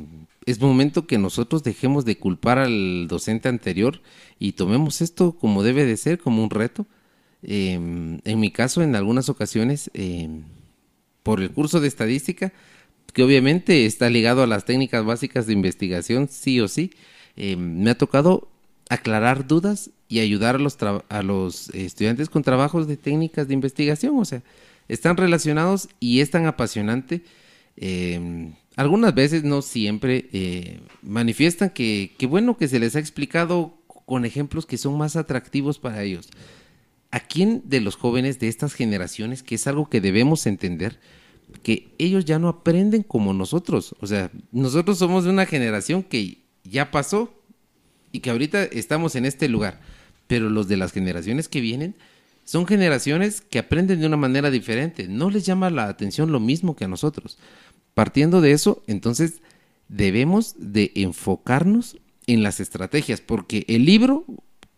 [0.46, 4.02] es momento que nosotros dejemos de culpar al docente anterior
[4.40, 6.88] y tomemos esto como debe de ser, como un reto.
[7.44, 10.44] Em, en mi caso, en algunas ocasiones, em,
[11.24, 12.54] por el curso de estadística,
[13.14, 16.92] que obviamente está ligado a las técnicas básicas de investigación, sí o sí,
[17.36, 18.50] em, me ha tocado
[18.90, 20.78] aclarar dudas y ayudar a los,
[21.10, 24.18] a los estudiantes con trabajos de técnicas de investigación.
[24.18, 24.42] O sea,
[24.88, 27.22] están relacionados y es tan apasionante
[28.76, 34.26] algunas veces, no siempre, eh, manifiestan que, que bueno que se les ha explicado con
[34.26, 36.30] ejemplos que son más atractivos para ellos.
[37.12, 41.00] ¿A quién de los jóvenes de estas generaciones, que es algo que debemos entender,
[41.64, 43.96] que ellos ya no aprenden como nosotros?
[44.00, 47.34] O sea, nosotros somos una generación que ya pasó
[48.12, 49.82] y que ahorita estamos en este lugar,
[50.28, 51.96] pero los de las generaciones que vienen
[52.46, 56.76] son generaciones que aprenden de una manera diferente, no les llama la atención lo mismo
[56.76, 57.38] que a nosotros.
[57.94, 59.42] Partiendo de eso, entonces
[59.88, 64.26] debemos de enfocarnos en las estrategias, porque el libro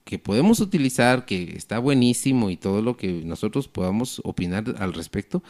[0.03, 5.43] que podemos utilizar, que está buenísimo y todo lo que nosotros podamos opinar al respecto,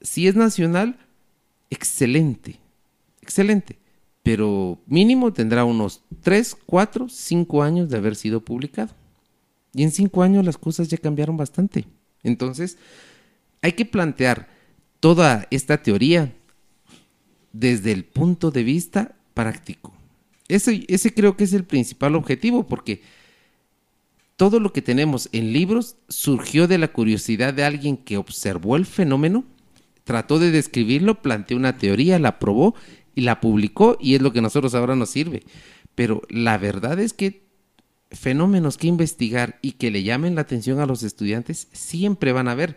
[0.00, 0.98] si es nacional,
[1.70, 2.60] excelente,
[3.22, 3.78] excelente,
[4.22, 8.94] pero mínimo tendrá unos 3, 4, 5 años de haber sido publicado.
[9.72, 11.86] Y en 5 años las cosas ya cambiaron bastante.
[12.22, 12.78] Entonces,
[13.62, 14.48] hay que plantear
[15.00, 16.32] toda esta teoría
[17.52, 19.92] desde el punto de vista práctico.
[20.48, 23.02] Ese, ese creo que es el principal objetivo, porque
[24.36, 28.86] todo lo que tenemos en libros surgió de la curiosidad de alguien que observó el
[28.86, 29.44] fenómeno,
[30.04, 32.74] trató de describirlo, planteó una teoría, la probó
[33.14, 35.42] y la publicó y es lo que nosotros ahora nos sirve.
[35.94, 37.46] Pero la verdad es que
[38.10, 42.52] fenómenos que investigar y que le llamen la atención a los estudiantes siempre van a
[42.52, 42.76] haber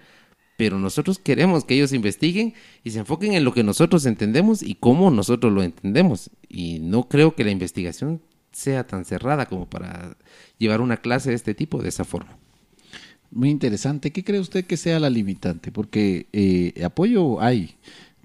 [0.59, 4.75] pero nosotros queremos que ellos investiguen y se enfoquen en lo que nosotros entendemos y
[4.75, 6.31] cómo nosotros lo entendemos.
[6.49, 10.17] Y no creo que la investigación sea tan cerrada como para
[10.57, 12.37] llevar una clase de este tipo de esa forma.
[13.31, 14.11] Muy interesante.
[14.11, 15.71] ¿Qué cree usted que sea la limitante?
[15.71, 17.75] Porque eh, apoyo hay.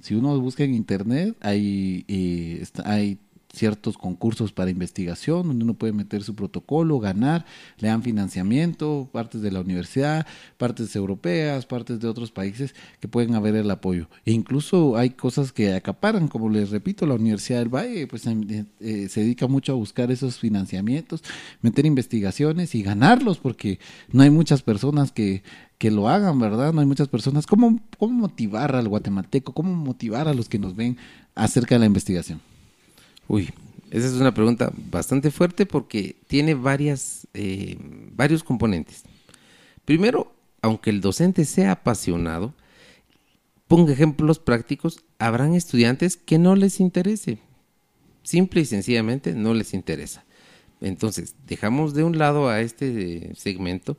[0.02, 3.16] Si uno busca en internet, hay, eh, hay
[3.54, 7.44] ciertos concursos para investigación donde uno puede meter su protocolo, ganar,
[7.78, 13.34] le dan financiamiento, partes de la universidad, partes europeas, partes de otros países que pueden
[13.34, 14.08] haber el apoyo.
[14.24, 18.64] E incluso hay cosas que acaparan, como les repito, la Universidad del Valle pues eh,
[18.80, 21.22] eh, se dedica mucho a buscar esos financiamientos,
[21.62, 23.78] meter investigaciones y ganarlos porque
[24.12, 25.42] no hay muchas personas que
[25.78, 26.72] que lo hagan, ¿verdad?
[26.72, 27.46] No hay muchas personas.
[27.46, 29.52] ¿Cómo, ¿Cómo motivar al guatemalteco?
[29.52, 30.96] ¿Cómo motivar a los que nos ven
[31.34, 32.40] acerca de la investigación?
[33.28, 33.50] Uy,
[33.90, 37.76] esa es una pregunta bastante fuerte porque tiene varias, eh,
[38.16, 39.04] varios componentes.
[39.84, 42.54] Primero, aunque el docente sea apasionado,
[43.68, 47.38] ponga ejemplos prácticos, habrán estudiantes que no les interese.
[48.22, 50.24] Simple y sencillamente no les interesa.
[50.80, 53.96] Entonces, dejamos de un lado a este segmento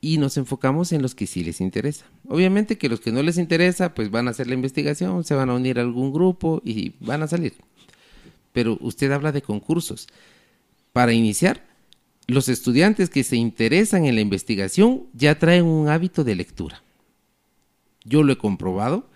[0.00, 2.06] y nos enfocamos en los que sí les interesa.
[2.26, 5.50] Obviamente que los que no les interesa, pues van a hacer la investigación, se van
[5.50, 7.54] a unir a algún grupo y van a salir
[8.52, 10.08] pero usted habla de concursos.
[10.92, 11.66] Para iniciar,
[12.26, 16.82] los estudiantes que se interesan en la investigación ya traen un hábito de lectura.
[18.04, 19.08] Yo lo he comprobado.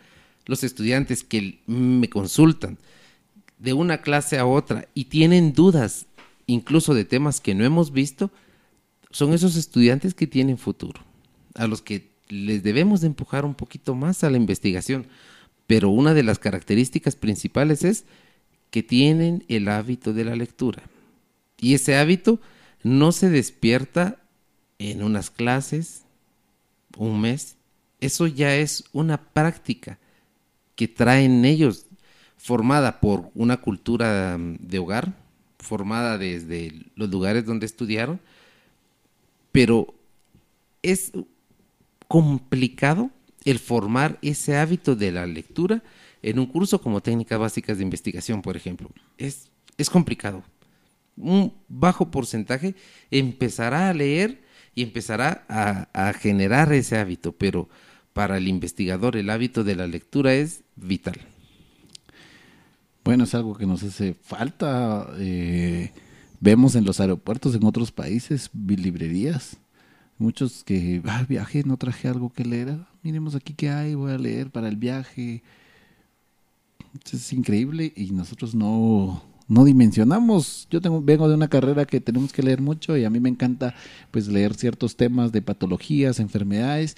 [0.46, 2.78] Los estudiantes que me consultan
[3.58, 6.06] de una clase a otra y tienen dudas
[6.46, 8.30] incluso de temas que no hemos visto,
[9.10, 11.00] son esos estudiantes que tienen futuro,
[11.54, 15.06] a los que les debemos de empujar un poquito más a la investigación.
[15.66, 18.04] Pero una de las características principales es
[18.74, 20.82] que tienen el hábito de la lectura.
[21.60, 22.40] Y ese hábito
[22.82, 24.18] no se despierta
[24.80, 26.02] en unas clases,
[26.96, 27.54] un mes.
[28.00, 30.00] Eso ya es una práctica
[30.74, 31.86] que traen ellos,
[32.36, 35.14] formada por una cultura de hogar,
[35.60, 38.18] formada desde los lugares donde estudiaron,
[39.52, 39.94] pero
[40.82, 41.12] es
[42.08, 43.12] complicado
[43.44, 45.80] el formar ese hábito de la lectura
[46.24, 48.90] en un curso como técnicas básicas de investigación, por ejemplo.
[49.18, 50.42] Es, es complicado.
[51.16, 52.74] Un bajo porcentaje
[53.10, 54.42] empezará a leer
[54.74, 57.68] y empezará a, a, generar ese hábito, pero
[58.14, 61.20] para el investigador el hábito de la lectura es vital.
[63.04, 65.06] Bueno, es algo que nos hace falta.
[65.18, 65.92] Eh,
[66.40, 69.58] vemos en los aeropuertos, en otros países, librerías.
[70.16, 72.70] Muchos que, ah, viaje, no traje algo que leer.
[72.70, 75.42] Ah, miremos aquí qué hay, voy a leer para el viaje
[77.12, 80.66] es increíble y nosotros no, no dimensionamos.
[80.70, 83.28] Yo tengo, vengo de una carrera que tenemos que leer mucho y a mí me
[83.28, 83.74] encanta
[84.10, 86.96] pues leer ciertos temas de patologías, enfermedades.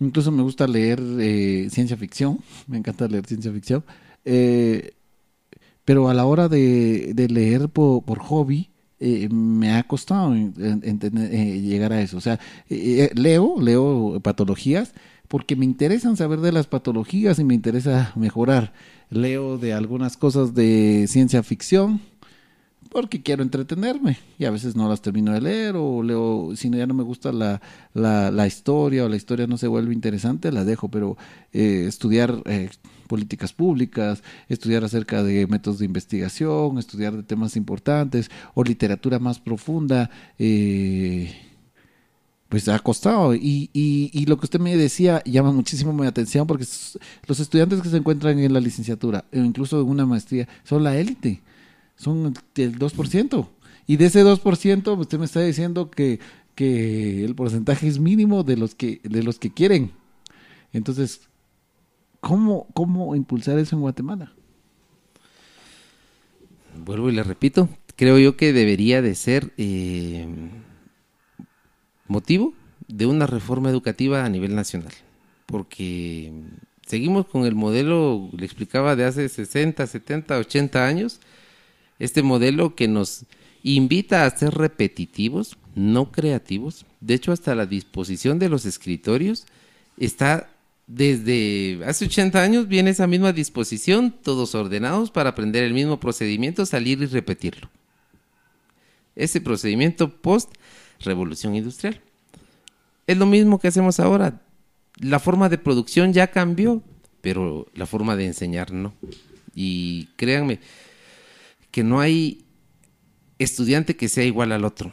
[0.00, 3.84] Incluso me gusta leer eh, ciencia ficción, me encanta leer ciencia ficción.
[4.24, 4.92] Eh,
[5.84, 8.68] pero a la hora de, leer por, hobby,
[9.00, 12.16] eh, me ha costado llegar a eso.
[12.16, 14.92] O sea, leo, leo patologías,
[15.28, 18.72] porque me interesan saber de las patologías y me interesa mejorar.
[19.10, 22.00] Leo de algunas cosas de ciencia ficción
[22.90, 24.18] porque quiero entretenerme.
[24.38, 27.32] Y a veces no las termino de leer o leo, si ya no me gusta
[27.32, 27.60] la,
[27.94, 31.16] la, historia o la historia no se vuelve interesante, la dejo, pero
[31.52, 32.70] eh, estudiar eh,
[33.08, 39.40] políticas públicas, estudiar acerca de métodos de investigación, estudiar de temas importantes o literatura más
[39.40, 41.34] profunda, eh,
[42.48, 43.34] pues ha costado.
[43.34, 46.64] Y, y, y, lo que usted me decía llama muchísimo mi atención porque
[47.26, 50.96] los estudiantes que se encuentran en la licenciatura, o incluso en una maestría, son la
[50.96, 51.42] élite,
[51.98, 53.48] son el 2%.
[53.86, 56.20] Y de ese 2%, usted me está diciendo que,
[56.54, 59.90] que el porcentaje es mínimo de los que, de los que quieren.
[60.72, 61.28] Entonces,
[62.20, 64.32] ¿cómo, ¿cómo impulsar eso en Guatemala?
[66.84, 70.28] Vuelvo y le repito, creo yo que debería de ser eh,
[72.06, 72.54] motivo
[72.86, 74.92] de una reforma educativa a nivel nacional,
[75.46, 76.32] porque
[76.86, 81.20] seguimos con el modelo, le explicaba, de hace 60, 70, 80 años,
[81.98, 83.24] este modelo que nos
[83.62, 86.86] invita a ser repetitivos, no creativos.
[87.00, 89.46] De hecho, hasta la disposición de los escritorios
[89.96, 90.48] está
[90.86, 96.64] desde hace 80 años, viene esa misma disposición, todos ordenados para aprender el mismo procedimiento,
[96.64, 97.68] salir y repetirlo.
[99.14, 100.50] Ese procedimiento post
[101.00, 102.00] revolución industrial.
[103.06, 104.40] Es lo mismo que hacemos ahora.
[104.96, 106.82] La forma de producción ya cambió,
[107.20, 108.94] pero la forma de enseñar no.
[109.54, 110.60] Y créanme
[111.70, 112.44] que no hay
[113.38, 114.92] estudiante que sea igual al otro.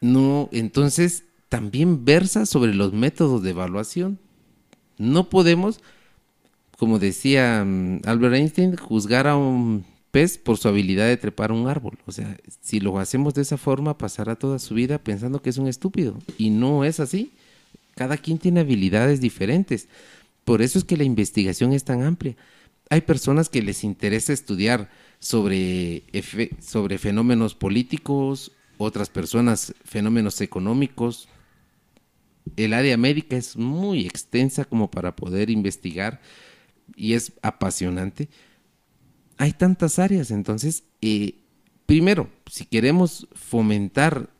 [0.00, 4.18] No, entonces también versa sobre los métodos de evaluación.
[4.98, 5.80] No podemos,
[6.78, 11.68] como decía mm, Albert Einstein, juzgar a un pez por su habilidad de trepar un
[11.68, 11.98] árbol.
[12.06, 15.58] O sea, si lo hacemos de esa forma, pasará toda su vida pensando que es
[15.58, 16.18] un estúpido.
[16.38, 17.32] Y no es así.
[17.94, 19.88] Cada quien tiene habilidades diferentes.
[20.44, 22.36] Por eso es que la investigación es tan amplia.
[22.88, 24.90] Hay personas que les interesa estudiar
[25.20, 26.02] sobre,
[26.60, 31.28] sobre fenómenos políticos, otras personas fenómenos económicos.
[32.56, 36.20] El área médica es muy extensa como para poder investigar
[36.96, 38.28] y es apasionante.
[39.36, 41.34] Hay tantas áreas, entonces, eh,
[41.86, 44.30] primero, si queremos fomentar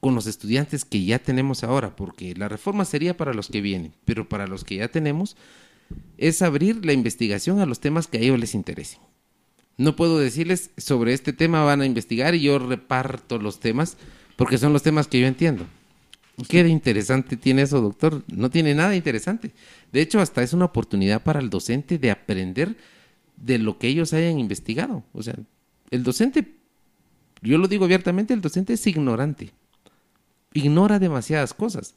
[0.00, 3.94] con los estudiantes que ya tenemos ahora, porque la reforma sería para los que vienen,
[4.04, 5.36] pero para los que ya tenemos,
[6.18, 9.00] es abrir la investigación a los temas que a ellos les interesen.
[9.76, 13.96] No puedo decirles sobre este tema van a investigar y yo reparto los temas
[14.36, 15.66] porque son los temas que yo entiendo.
[16.48, 18.24] ¿Qué de interesante tiene eso, doctor?
[18.26, 19.52] No tiene nada interesante.
[19.92, 22.76] De hecho, hasta es una oportunidad para el docente de aprender
[23.36, 25.04] de lo que ellos hayan investigado.
[25.12, 25.34] O sea,
[25.90, 26.56] el docente,
[27.40, 29.52] yo lo digo abiertamente, el docente es ignorante.
[30.52, 31.94] Ignora demasiadas cosas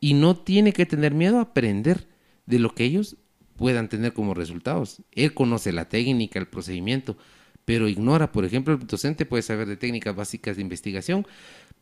[0.00, 2.06] y no tiene que tener miedo a aprender
[2.46, 3.16] de lo que ellos
[3.58, 5.02] puedan tener como resultados.
[5.12, 7.18] Él conoce la técnica, el procedimiento,
[7.64, 11.26] pero ignora, por ejemplo, el docente puede saber de técnicas básicas de investigación,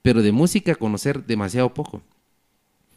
[0.03, 2.03] pero de música conocer demasiado poco.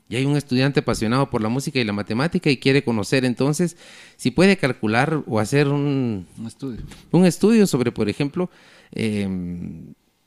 [0.08, 3.78] Y hay un estudiante apasionado por la música y la matemática y quiere conocer entonces
[4.16, 6.82] si puede calcular o hacer un, estudio.
[7.12, 8.50] un estudio sobre, por ejemplo,
[8.92, 9.28] eh,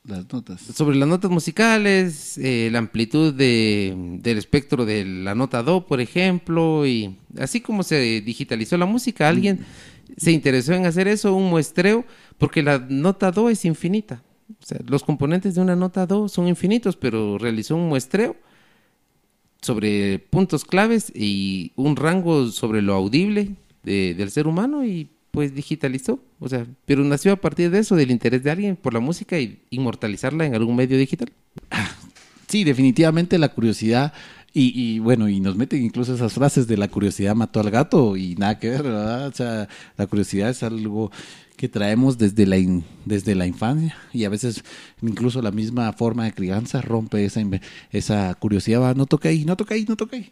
[0.05, 0.61] las notas.
[0.61, 6.01] Sobre las notas musicales, eh, la amplitud de, del espectro de la nota Do, por
[6.01, 9.65] ejemplo, y así como se digitalizó la música, alguien
[10.17, 12.05] se interesó en hacer eso, un muestreo,
[12.37, 14.23] porque la nota Do es infinita.
[14.61, 18.35] O sea, los componentes de una nota Do son infinitos, pero realizó un muestreo
[19.61, 26.19] sobre puntos claves y un rango sobre lo audible del ser humano y pues digitalizó,
[26.39, 29.39] o sea, pero nació a partir de eso, del interés de alguien por la música
[29.39, 31.33] y inmortalizarla en algún medio digital.
[32.45, 34.13] Sí, definitivamente la curiosidad
[34.53, 38.35] y, bueno, y nos meten incluso esas frases de la curiosidad mató al gato y
[38.35, 39.27] nada que ver, ¿verdad?
[39.27, 39.67] O sea,
[39.97, 41.09] la curiosidad es algo
[41.57, 42.57] que traemos desde la,
[43.05, 44.63] desde la infancia y a veces
[45.01, 47.41] incluso la misma forma de crianza rompe esa,
[47.89, 50.29] esa curiosidad, va, no toca ahí, no toca ahí, no toca ahí.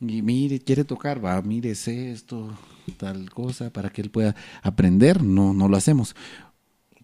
[0.00, 2.50] Y mire, quiere tocar, va, mire esto,
[2.90, 5.22] tal cosa, para que él pueda aprender.
[5.22, 6.14] No, no lo hacemos.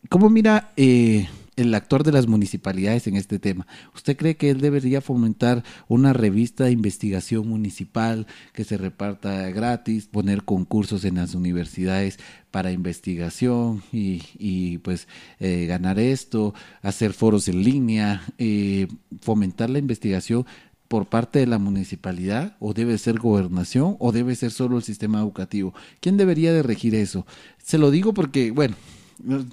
[0.09, 3.67] ¿Cómo mira eh, el actor de las municipalidades en este tema?
[3.95, 10.07] ¿Usted cree que él debería fomentar una revista de investigación municipal que se reparta gratis,
[10.07, 12.19] poner concursos en las universidades
[12.51, 15.09] para investigación y, y pues
[15.41, 18.89] eh, ganar esto, hacer foros en línea, eh,
[19.21, 20.47] fomentar la investigación
[20.89, 25.21] por parte de la municipalidad o debe ser gobernación o debe ser solo el sistema
[25.21, 25.75] educativo?
[26.01, 27.27] ¿Quién debería de regir eso?
[27.63, 28.75] Se lo digo porque, bueno,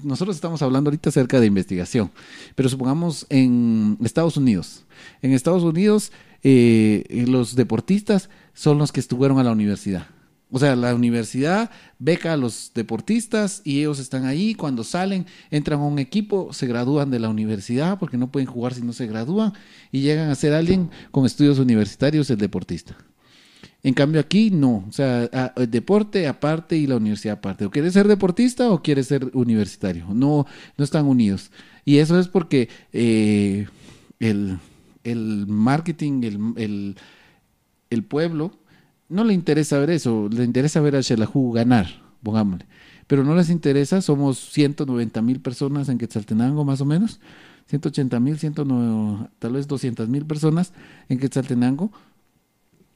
[0.03, 2.11] nosotros estamos hablando ahorita acerca de investigación,
[2.55, 4.85] pero supongamos en Estados Unidos.
[5.21, 6.11] En Estados Unidos
[6.43, 10.07] eh, los deportistas son los que estuvieron a la universidad.
[10.51, 14.53] O sea, la universidad beca a los deportistas y ellos están ahí.
[14.53, 18.73] Cuando salen, entran a un equipo, se gradúan de la universidad porque no pueden jugar
[18.73, 19.53] si no se gradúan
[19.91, 22.95] y llegan a ser alguien con estudios universitarios, el deportista.
[23.81, 27.65] En cambio aquí no, o sea, el deporte aparte y la universidad aparte.
[27.65, 30.07] O quieres ser deportista o quieres ser universitario.
[30.13, 30.45] No,
[30.77, 31.51] no están unidos.
[31.85, 33.67] Y eso es porque eh,
[34.19, 34.57] el,
[35.03, 36.95] el, marketing, el, el,
[37.91, 38.57] el pueblo
[39.09, 41.87] no le interesa ver eso, le interesa ver a Shelahu ganar,
[42.23, 42.65] pongámosle.
[43.07, 47.19] Pero no les interesa, somos 190 mil personas en Quetzaltenango más o menos,
[47.67, 48.37] 180 mil,
[49.39, 50.73] tal vez 200 mil personas
[51.09, 51.91] en Quetzaltenango.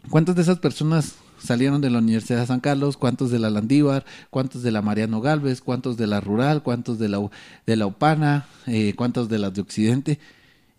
[0.10, 4.05] ¿Cuántas de esas personas salieron de la Universidad de San Carlos, cuántos de la Landívar,
[4.30, 7.30] cuántos de la Mariano Galvez, cuántos de la Rural, cuántos de la,
[7.66, 10.20] de la UPANA, eh, cuántos de las de Occidente,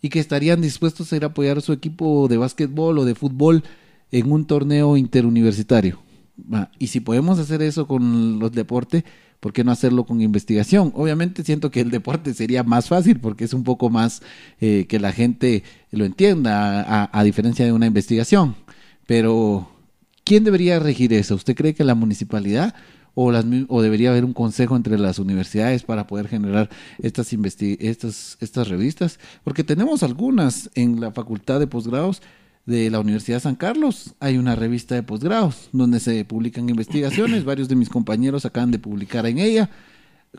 [0.01, 3.15] y que estarían dispuestos a ir a apoyar a su equipo de básquetbol o de
[3.15, 3.63] fútbol
[4.11, 5.99] en un torneo interuniversitario.
[6.79, 9.03] Y si podemos hacer eso con los deportes,
[9.39, 10.91] ¿por qué no hacerlo con investigación?
[10.95, 14.21] Obviamente siento que el deporte sería más fácil porque es un poco más
[14.59, 18.55] eh, que la gente lo entienda, a, diferencia de una investigación.
[19.07, 19.69] Pero,
[20.23, 21.35] ¿quién debería regir eso?
[21.35, 22.75] ¿Usted cree que la municipalidad
[23.13, 28.37] o, las, o debería haber un consejo entre las universidades para poder generar estas, estas,
[28.39, 29.19] estas revistas?
[29.43, 32.21] Porque tenemos algunas en la Facultad de Posgrados
[32.65, 34.13] de la Universidad de San Carlos.
[34.19, 37.43] Hay una revista de posgrados donde se publican investigaciones.
[37.43, 39.69] Varios de mis compañeros acaban de publicar en ella,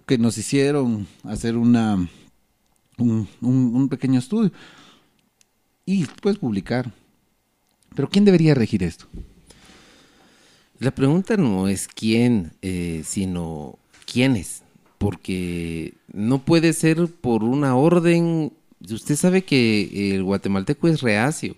[0.07, 2.09] que nos hicieron hacer una,
[2.99, 4.53] un, pequeño estudio
[5.85, 6.93] y pues publicar.
[7.95, 9.07] Pero ¿quién debería regir esto?
[10.79, 13.79] La pregunta no es quién, eh, sino
[14.11, 14.63] quiénes,
[14.99, 18.53] porque no puede ser por una orden.
[18.81, 21.57] Usted sabe que el guatemalteco es reacio.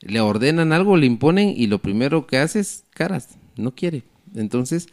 [0.00, 4.02] Le ordenan algo, le imponen y lo primero que hace es caras, no quiere.
[4.34, 4.88] Entonces,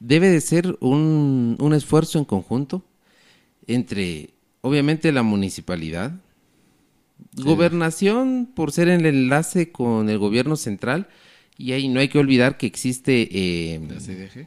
[0.00, 2.84] debe de ser un, un esfuerzo en conjunto
[3.66, 4.30] entre,
[4.62, 6.12] obviamente, la municipalidad,
[7.36, 11.08] Gobernación, por ser el enlace con el gobierno central,
[11.56, 13.28] y ahí no hay que olvidar que existe...
[13.30, 14.46] Eh, ¿La CDG?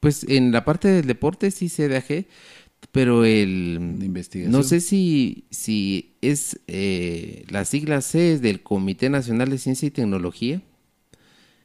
[0.00, 2.26] Pues en la parte del deporte sí CDG,
[2.90, 3.98] pero el...
[3.98, 4.52] De investigación.
[4.52, 9.90] No sé si, si es eh, la sigla C del Comité Nacional de Ciencia y
[9.90, 10.60] Tecnología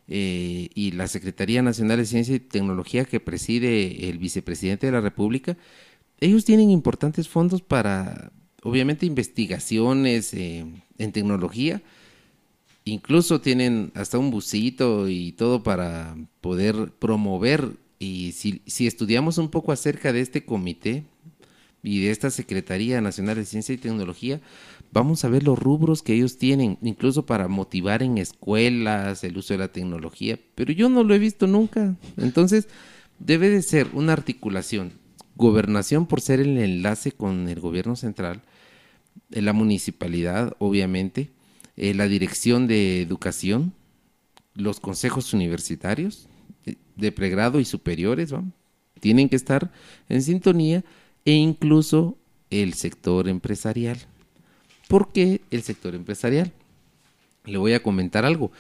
[0.07, 5.01] eh, y la Secretaría Nacional de Ciencia y Tecnología que preside el vicepresidente de la
[5.01, 5.57] República.
[6.19, 8.31] Ellos tienen importantes fondos para
[8.63, 10.65] obviamente investigaciones eh,
[10.97, 11.81] en tecnología.
[12.85, 17.71] Incluso tienen hasta un busito y todo para poder promover.
[17.99, 21.05] Y si, si estudiamos un poco acerca de este comité
[21.83, 24.41] y de esta Secretaría Nacional de Ciencia y Tecnología,
[24.91, 29.53] vamos a ver los rubros que ellos tienen, incluso para motivar en escuelas el uso
[29.53, 30.39] de la tecnología.
[30.55, 31.95] Pero yo no lo he visto nunca.
[32.17, 32.67] Entonces,
[33.19, 34.93] debe de ser una articulación
[35.37, 38.41] gobernación por ser el enlace con el gobierno central,
[39.31, 41.31] eh, la municipalidad, obviamente,
[41.77, 43.73] eh, la dirección de educación,
[44.55, 46.27] los consejos universitarios
[46.95, 48.33] de pregrado y superiores,
[48.99, 49.71] tienen que estar
[50.09, 50.83] en sintonía
[51.25, 52.17] e incluso
[52.49, 53.97] el sector empresarial.
[54.87, 56.51] ¿Por qué el sector empresarial?
[57.45, 58.51] Le voy a comentar algo.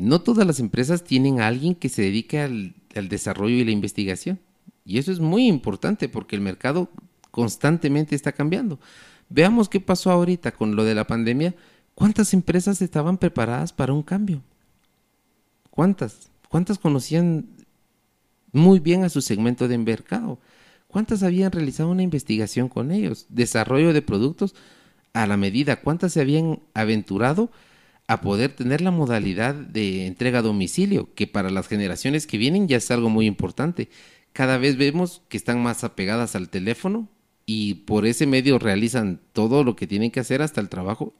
[0.00, 4.38] no todas las empresas tienen a alguien que se dedique al desarrollo y la investigación.
[4.84, 6.88] Y eso es muy importante porque el mercado
[7.30, 8.80] constantemente está cambiando.
[9.28, 11.54] Veamos qué pasó ahorita con lo de la pandemia.
[11.94, 14.42] ¿Cuántas empresas estaban preparadas para un cambio?
[15.70, 16.31] ¿Cuántas?
[16.52, 17.48] ¿Cuántas conocían
[18.52, 20.38] muy bien a su segmento de mercado?
[20.86, 23.24] ¿Cuántas habían realizado una investigación con ellos?
[23.30, 24.54] Desarrollo de productos
[25.14, 25.80] a la medida.
[25.80, 27.50] ¿Cuántas se habían aventurado
[28.06, 31.08] a poder tener la modalidad de entrega a domicilio?
[31.14, 33.88] Que para las generaciones que vienen ya es algo muy importante
[34.34, 37.08] cada vez vemos que están más apegadas al teléfono
[37.46, 41.14] y por ese medio realizan todo lo que tienen que hacer hasta el trabajo.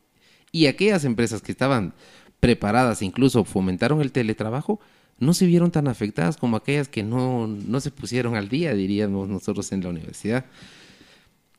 [0.50, 1.94] Y aquellas empresas que estaban
[2.38, 4.78] preparadas, incluso fomentaron el teletrabajo,
[5.22, 9.28] no se vieron tan afectadas como aquellas que no, no se pusieron al día, diríamos
[9.28, 10.46] nosotros en la universidad.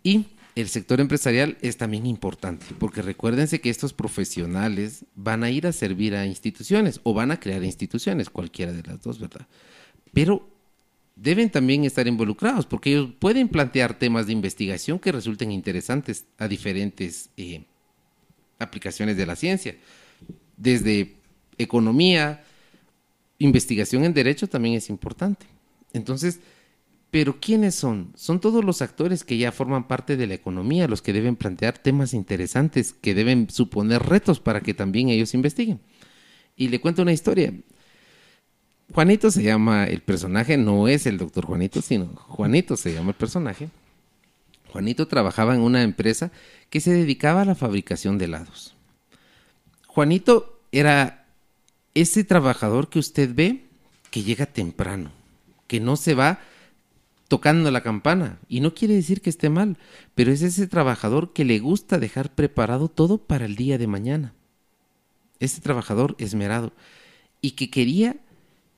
[0.03, 5.65] Y el sector empresarial es también importante, porque recuérdense que estos profesionales van a ir
[5.65, 9.47] a servir a instituciones o van a crear instituciones, cualquiera de las dos, ¿verdad?
[10.11, 10.45] Pero
[11.15, 16.49] deben también estar involucrados, porque ellos pueden plantear temas de investigación que resulten interesantes a
[16.49, 17.63] diferentes eh,
[18.59, 19.77] aplicaciones de la ciencia.
[20.57, 21.15] Desde
[21.57, 22.43] economía,
[23.39, 25.45] investigación en derecho también es importante.
[25.93, 26.39] Entonces,
[27.11, 28.11] pero ¿quiénes son?
[28.15, 31.77] Son todos los actores que ya forman parte de la economía, los que deben plantear
[31.77, 35.79] temas interesantes, que deben suponer retos para que también ellos investiguen.
[36.55, 37.53] Y le cuento una historia.
[38.91, 43.15] Juanito se llama el personaje, no es el doctor Juanito, sino Juanito se llama el
[43.15, 43.69] personaje.
[44.71, 46.31] Juanito trabajaba en una empresa
[46.71, 48.75] que se dedicaba a la fabricación de helados.
[49.85, 51.22] Juanito era
[51.93, 53.65] ese trabajador que usted ve
[54.09, 55.11] que llega temprano,
[55.67, 56.39] que no se va
[57.27, 58.39] tocando la campana.
[58.47, 59.77] Y no quiere decir que esté mal,
[60.13, 64.33] pero es ese trabajador que le gusta dejar preparado todo para el día de mañana.
[65.39, 66.73] Ese trabajador esmerado
[67.41, 68.17] y que quería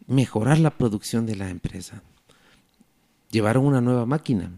[0.07, 2.01] mejorar la producción de la empresa.
[3.29, 4.51] Llevaron una nueva máquina.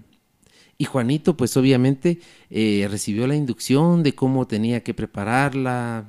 [0.78, 2.20] Y Juanito, pues obviamente,
[2.52, 6.06] eh, recibió la inducción de cómo tenía que prepararla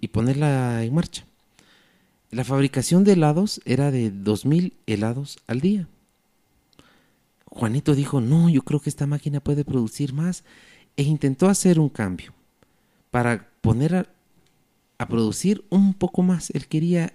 [0.00, 1.24] y ponerla en marcha.
[2.30, 5.88] La fabricación de helados era de 2.000 helados al día.
[7.46, 10.44] Juanito dijo, no, yo creo que esta máquina puede producir más
[10.96, 12.34] e intentó hacer un cambio
[13.10, 14.08] para poner
[14.98, 16.50] a, producir un poco más.
[16.50, 17.14] Él quería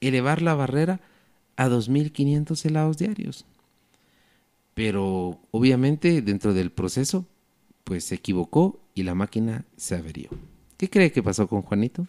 [0.00, 1.00] elevar la barrera
[1.56, 3.46] a 2.500 helados diarios.
[4.74, 7.26] Pero obviamente dentro del proceso,
[7.84, 10.30] pues se equivocó y la máquina se averió.
[10.76, 12.06] ¿Qué cree que pasó con Juanito?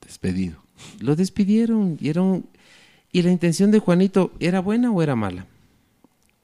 [0.00, 0.61] Despedido.
[1.00, 2.10] Lo despidieron y,
[3.14, 5.46] ¿Y la intención de Juanito era buena o era mala?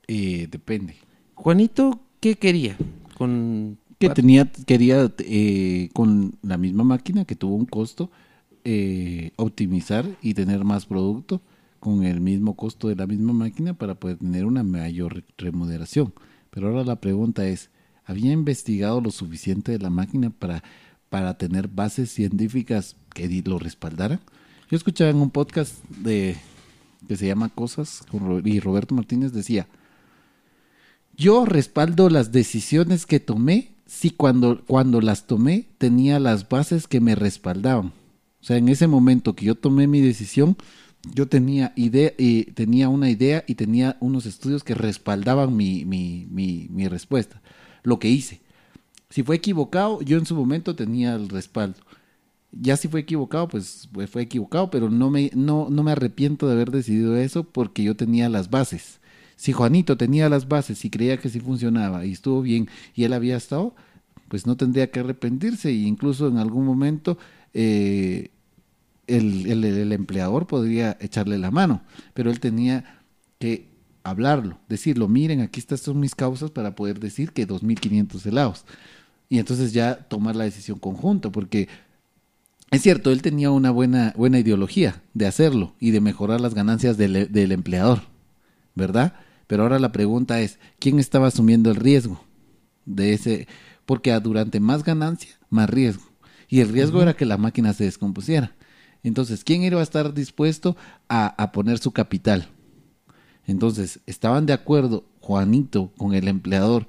[0.06, 0.96] Eh, depende.
[1.34, 2.76] Juanito, ¿qué quería?
[3.16, 8.10] Con que tenía, quería eh, con la misma máquina que tuvo un costo,
[8.64, 11.40] eh, optimizar y tener más producto
[11.80, 16.12] con el mismo costo de la misma máquina para poder tener una mayor remuneración.
[16.50, 17.70] Pero ahora la pregunta es,
[18.04, 20.62] ¿había investigado lo suficiente de la máquina para,
[21.08, 24.20] para tener bases científicas que lo respaldaran?
[24.70, 26.36] Yo escuchaba en un podcast de
[27.06, 28.02] que se llama Cosas
[28.44, 29.66] y Roberto Martínez decía,
[31.16, 37.00] yo respaldo las decisiones que tomé si cuando, cuando las tomé tenía las bases que
[37.00, 37.92] me respaldaban.
[38.40, 40.56] O sea, en ese momento que yo tomé mi decisión,
[41.14, 46.26] yo tenía, idea, y tenía una idea y tenía unos estudios que respaldaban mi, mi,
[46.30, 47.40] mi respuesta,
[47.82, 48.40] lo que hice.
[49.10, 51.80] Si fue equivocado, yo en su momento tenía el respaldo.
[52.52, 56.46] Ya si fue equivocado, pues, pues fue equivocado, pero no me, no, no me arrepiento
[56.46, 59.00] de haber decidido eso porque yo tenía las bases.
[59.36, 63.12] Si Juanito tenía las bases y creía que sí funcionaba y estuvo bien y él
[63.12, 63.74] había estado,
[64.28, 67.18] pues no tendría que arrepentirse e incluso en algún momento
[67.54, 68.30] eh,
[69.06, 71.82] el, el, empleador podría echarle la mano,
[72.14, 73.02] pero él tenía
[73.38, 73.68] que
[74.04, 78.64] hablarlo, decirlo, miren, aquí estas son mis causas para poder decir que 2.500 helados.
[79.28, 81.68] Y entonces ya tomar la decisión conjunta, porque
[82.70, 86.96] es cierto, él tenía una buena, buena ideología de hacerlo y de mejorar las ganancias
[86.96, 88.02] del, del empleador,
[88.74, 89.14] ¿verdad?
[89.46, 92.22] Pero ahora la pregunta es, ¿quién estaba asumiendo el riesgo
[92.84, 93.48] de ese?
[93.86, 96.04] Porque durante más ganancia, más riesgo.
[96.48, 98.54] Y el riesgo era que la máquina se descompusiera.
[99.02, 100.76] Entonces, ¿quién iba a estar dispuesto
[101.08, 102.48] a, a poner su capital?
[103.46, 106.86] Entonces, estaban de acuerdo Juanito con el empleador,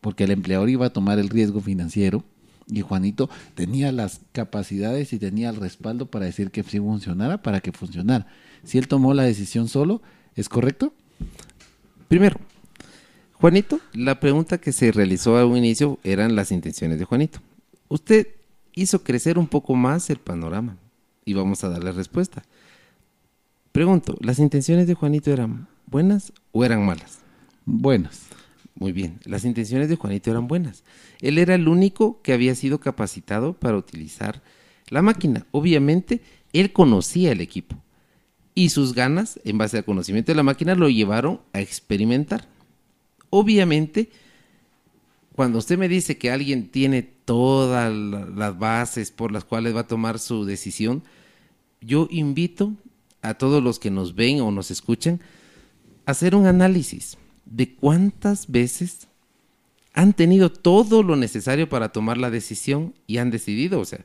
[0.00, 2.24] porque el empleador iba a tomar el riesgo financiero
[2.66, 7.60] y Juanito tenía las capacidades y tenía el respaldo para decir que sí funcionara, para
[7.60, 8.26] que funcionara.
[8.64, 10.02] Si él tomó la decisión solo,
[10.36, 10.92] ¿es correcto?
[12.08, 12.38] Primero,
[13.34, 17.40] Juanito, la pregunta que se realizó a un inicio eran las intenciones de Juanito.
[17.88, 18.28] Usted
[18.74, 20.76] hizo crecer un poco más el panorama
[21.24, 22.42] y vamos a darle respuesta.
[23.72, 27.20] Pregunto, ¿las intenciones de Juanito eran buenas o eran malas?
[27.64, 28.26] Buenas.
[28.80, 30.84] Muy bien, las intenciones de Juanito eran buenas.
[31.20, 34.42] Él era el único que había sido capacitado para utilizar
[34.88, 35.46] la máquina.
[35.50, 36.22] Obviamente,
[36.54, 37.76] él conocía el equipo
[38.54, 42.48] y sus ganas, en base al conocimiento de la máquina, lo llevaron a experimentar.
[43.28, 44.08] Obviamente,
[45.36, 49.88] cuando usted me dice que alguien tiene todas las bases por las cuales va a
[49.88, 51.04] tomar su decisión,
[51.82, 52.72] yo invito
[53.20, 55.20] a todos los que nos ven o nos escuchan
[56.06, 59.08] a hacer un análisis de cuántas veces
[59.92, 63.80] han tenido todo lo necesario para tomar la decisión y han decidido.
[63.80, 64.04] O sea,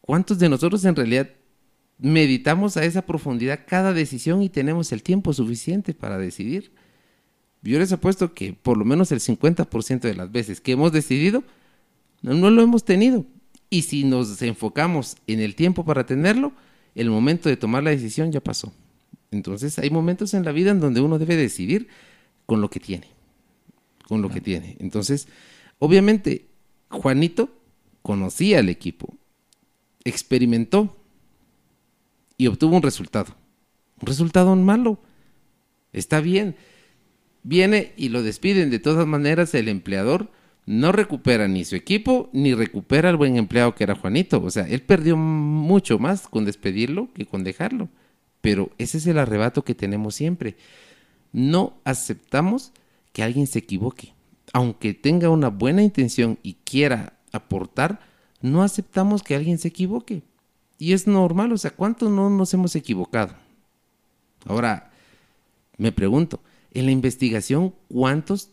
[0.00, 1.28] ¿cuántos de nosotros en realidad
[1.98, 6.72] meditamos a esa profundidad cada decisión y tenemos el tiempo suficiente para decidir.
[7.62, 11.42] Yo les apuesto que por lo menos el 50% de las veces que hemos decidido,
[12.22, 13.24] no, lo hemos tenido.
[13.70, 16.52] Y si nos enfocamos en el tiempo para tenerlo,
[16.94, 18.72] el momento de tomar la decisión ya pasó.
[19.30, 21.88] Entonces hay momentos en la vida en donde uno debe decidir
[22.46, 23.08] con lo que tiene.
[24.08, 24.76] Con lo que tiene.
[24.78, 25.28] Entonces,
[25.78, 26.46] obviamente,
[26.88, 27.50] Juanito
[28.02, 29.14] conocía al equipo,
[30.04, 30.96] experimentó,
[32.38, 33.34] y obtuvo un resultado.
[34.00, 35.00] Un resultado malo.
[35.92, 36.56] Está bien.
[37.42, 38.70] Viene y lo despiden.
[38.70, 40.30] De todas maneras, el empleador
[40.66, 44.42] no recupera ni su equipo, ni recupera al buen empleado que era Juanito.
[44.42, 47.88] O sea, él perdió mucho más con despedirlo que con dejarlo.
[48.40, 50.56] Pero ese es el arrebato que tenemos siempre.
[51.36, 52.72] No aceptamos
[53.12, 54.14] que alguien se equivoque.
[54.54, 58.00] Aunque tenga una buena intención y quiera aportar,
[58.40, 60.22] no aceptamos que alguien se equivoque.
[60.78, 63.34] Y es normal, o sea, ¿cuántos no nos hemos equivocado?
[64.46, 64.90] Ahora,
[65.76, 66.40] me pregunto,
[66.72, 68.48] en la investigación, ¿cuántos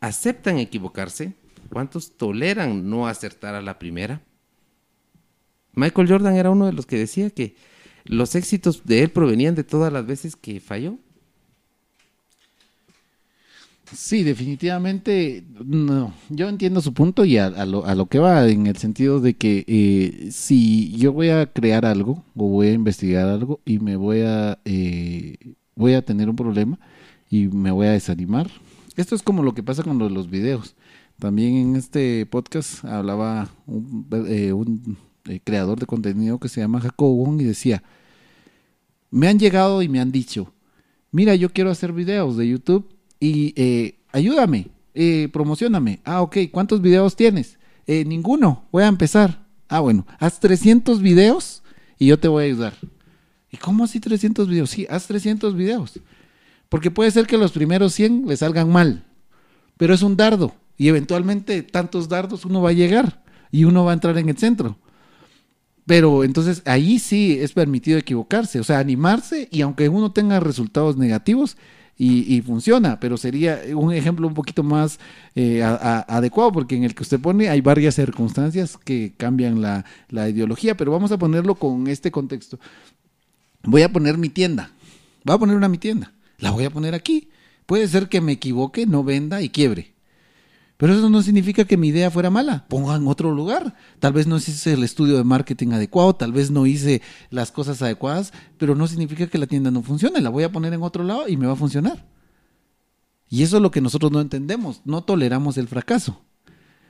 [0.00, 1.34] aceptan equivocarse?
[1.70, 4.22] ¿Cuántos toleran no acertar a la primera?
[5.74, 7.54] Michael Jordan era uno de los que decía que
[8.02, 10.98] los éxitos de él provenían de todas las veces que falló.
[13.92, 16.14] Sí, definitivamente, no.
[16.30, 19.34] Yo entiendo su punto y a, lo, a lo, que va en el sentido de
[19.34, 23.96] que eh, si yo voy a crear algo o voy a investigar algo y me
[23.96, 25.36] voy a eh,
[25.76, 26.78] voy a tener un problema
[27.30, 28.50] y me voy a desanimar.
[28.96, 30.76] Esto es como lo que pasa con los videos.
[31.18, 34.96] También en este podcast hablaba un, eh, un
[35.44, 37.82] creador de contenido que se llama Jacob Wong y decía,
[39.10, 40.52] me han llegado y me han dicho,
[41.10, 42.93] mira, yo quiero hacer videos de YouTube
[43.24, 46.00] y eh, ayúdame, eh, promocioname.
[46.04, 47.58] Ah, ok, ¿cuántos videos tienes?
[47.86, 49.46] Eh, ninguno, voy a empezar.
[49.66, 51.62] Ah, bueno, haz 300 videos
[51.98, 52.74] y yo te voy a ayudar.
[53.50, 54.68] ¿Y cómo así 300 videos?
[54.68, 56.00] Sí, haz 300 videos.
[56.68, 59.06] Porque puede ser que los primeros 100 le salgan mal,
[59.78, 63.92] pero es un dardo y eventualmente tantos dardos uno va a llegar y uno va
[63.92, 64.76] a entrar en el centro.
[65.86, 70.98] Pero entonces ahí sí es permitido equivocarse, o sea, animarse y aunque uno tenga resultados
[70.98, 71.56] negativos,
[71.96, 74.98] y, funciona, pero sería un ejemplo un poquito más
[75.36, 80.28] eh, adecuado, porque en el que usted pone hay varias circunstancias que cambian la, la
[80.28, 82.58] ideología, pero vamos a ponerlo con este contexto.
[83.62, 84.72] Voy a poner mi tienda,
[85.24, 87.28] voy a poner una mi tienda, la voy a poner aquí.
[87.66, 89.93] Puede ser que me equivoque, no venda y quiebre.
[90.76, 92.66] Pero eso no significa que mi idea fuera mala.
[92.68, 93.74] Ponga en otro lugar.
[94.00, 97.00] Tal vez no hice el estudio de marketing adecuado, tal vez no hice
[97.30, 100.20] las cosas adecuadas, pero no significa que la tienda no funcione.
[100.20, 102.06] La voy a poner en otro lado y me va a funcionar.
[103.28, 104.80] Y eso es lo que nosotros no entendemos.
[104.84, 106.20] No toleramos el fracaso.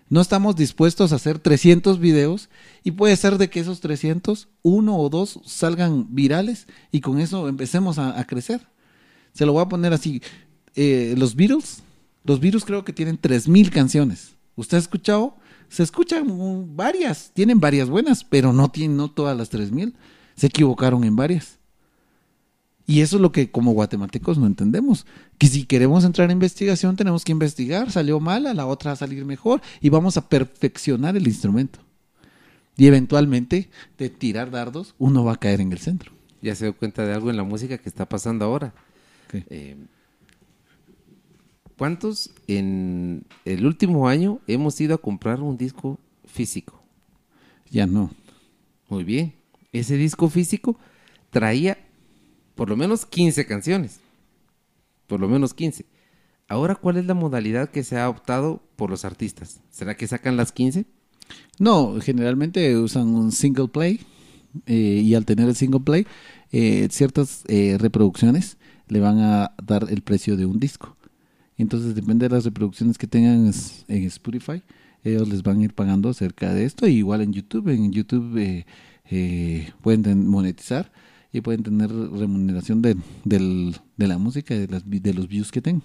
[0.08, 2.50] No estamos dispuestos a hacer 300 videos
[2.82, 7.48] y puede ser de que esos 300, uno o dos salgan virales y con eso
[7.48, 8.66] empecemos a, crecer.
[9.32, 10.22] Se lo voy a poner así.
[10.74, 11.82] Eh, los Beatles
[12.24, 14.34] los virus creo que tienen 3.000 canciones.
[14.56, 15.36] ¿Usted ha escuchado?
[15.68, 19.94] Se escuchan varias, tienen varias buenas, pero no tienen no todas las 3.000.
[20.36, 21.58] Se equivocaron en varias.
[22.86, 25.06] Y eso es lo que como guatemaltecos no entendemos.
[25.38, 28.96] Que si queremos entrar en investigación tenemos que investigar, salió mala, la otra va a
[28.96, 31.78] salir mejor y vamos a perfeccionar el instrumento.
[32.76, 36.12] Y eventualmente de tirar dardos uno va a caer en el centro.
[36.42, 38.74] Ya se dio cuenta de algo en la música que está pasando ahora.
[39.32, 39.76] Eh,
[41.76, 46.80] ¿Cuántos en el último año hemos ido a comprar un disco físico?
[47.70, 48.10] Ya no.
[48.88, 49.34] Muy bien.
[49.72, 50.78] Ese disco físico
[51.30, 51.78] traía
[52.54, 53.98] por lo menos 15 canciones.
[55.06, 55.84] Por lo menos 15.
[56.46, 59.60] Ahora, ¿cuál es la modalidad que se ha optado por los artistas?
[59.70, 60.84] ¿Será que sacan las 15?
[61.58, 64.00] No, generalmente usan un single play
[64.66, 66.06] eh, y al tener el single play,
[66.52, 68.58] eh, ciertas eh, reproducciones
[68.88, 70.96] le van a dar el precio de un disco.
[71.56, 73.52] Entonces depende de las reproducciones que tengan
[73.88, 74.62] en Spotify,
[75.04, 76.88] ellos les van a ir pagando acerca de esto.
[76.88, 78.66] Y igual en YouTube, en YouTube eh,
[79.10, 80.90] eh, pueden monetizar
[81.30, 85.60] y pueden tener remuneración de, del, de la música, de, las, de los views que
[85.60, 85.84] tengan.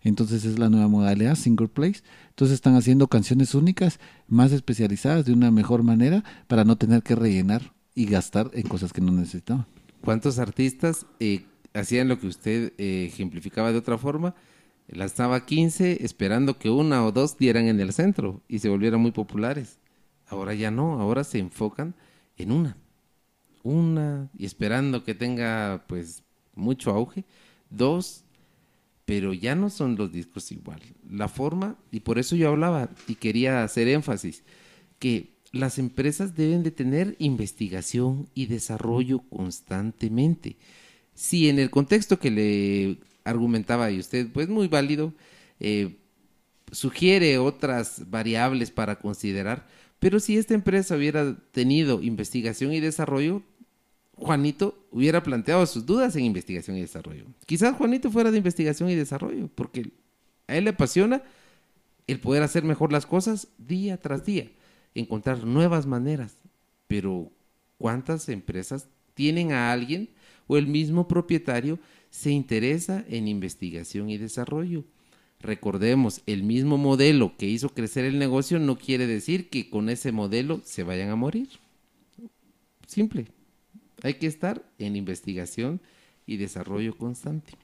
[0.00, 2.02] Entonces es la nueva modalidad, single place.
[2.30, 7.14] Entonces están haciendo canciones únicas, más especializadas, de una mejor manera, para no tener que
[7.14, 9.66] rellenar y gastar en cosas que no necesitaban.
[10.00, 14.34] ¿Cuántos artistas eh, hacían lo que usted ejemplificaba de otra forma?
[14.88, 19.12] Lanzaba 15 esperando que una o dos dieran en el centro y se volvieran muy
[19.12, 19.78] populares.
[20.26, 21.94] Ahora ya no, ahora se enfocan
[22.36, 22.76] en una.
[23.62, 26.22] Una y esperando que tenga pues
[26.54, 27.24] mucho auge.
[27.70, 28.24] Dos,
[29.04, 30.80] pero ya no son los discos igual.
[31.08, 34.44] La forma, y por eso yo hablaba y quería hacer énfasis,
[34.98, 40.56] que las empresas deben de tener investigación y desarrollo constantemente.
[41.14, 45.12] Si en el contexto que le argumentaba y usted, pues muy válido,
[45.60, 45.96] eh,
[46.70, 49.66] sugiere otras variables para considerar,
[49.98, 53.42] pero si esta empresa hubiera tenido investigación y desarrollo,
[54.16, 57.24] Juanito hubiera planteado sus dudas en investigación y desarrollo.
[57.46, 59.90] Quizás Juanito fuera de investigación y desarrollo, porque
[60.46, 61.22] a él le apasiona
[62.06, 64.50] el poder hacer mejor las cosas día tras día,
[64.94, 66.36] encontrar nuevas maneras.
[66.86, 67.32] Pero
[67.78, 70.10] ¿cuántas empresas tienen a alguien
[70.46, 71.78] o el mismo propietario
[72.14, 74.84] se interesa en investigación y desarrollo.
[75.40, 80.12] Recordemos, el mismo modelo que hizo crecer el negocio no quiere decir que con ese
[80.12, 81.48] modelo se vayan a morir.
[82.86, 83.26] Simple.
[84.04, 85.80] Hay que estar en investigación
[86.24, 87.54] y desarrollo constante.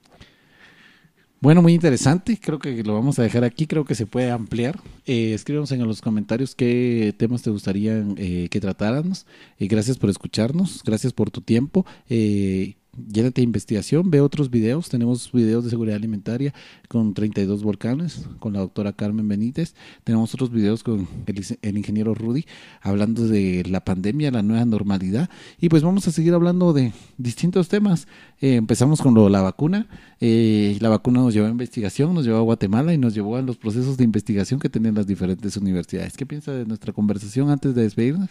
[1.40, 2.36] Bueno, muy interesante.
[2.42, 3.68] Creo que lo vamos a dejar aquí.
[3.68, 4.80] Creo que se puede ampliar.
[5.06, 9.26] Eh, escríbanos en los comentarios qué temas te gustaría eh, que tratáramos.
[9.60, 10.82] y gracias por escucharnos.
[10.82, 11.86] Gracias por tu tiempo.
[12.08, 14.88] Eh, llénate de investigación, ve otros videos.
[14.88, 16.52] Tenemos videos de seguridad alimentaria
[16.88, 19.74] con 32 volcanes, con la doctora Carmen Benítez.
[20.04, 22.46] Tenemos otros videos con el, ingeniero Rudy
[22.80, 25.30] hablando de la pandemia, la nueva normalidad.
[25.60, 28.08] Y pues vamos a seguir hablando de distintos temas.
[28.40, 29.86] Eh, empezamos con lo de la vacuna.
[30.20, 33.42] Eh, la vacuna nos llevó a investigación, nos llevó a Guatemala y nos llevó a
[33.42, 36.16] los procesos de investigación que tienen las diferentes universidades.
[36.16, 38.30] ¿Qué piensa de nuestra conversación antes de despedirnos?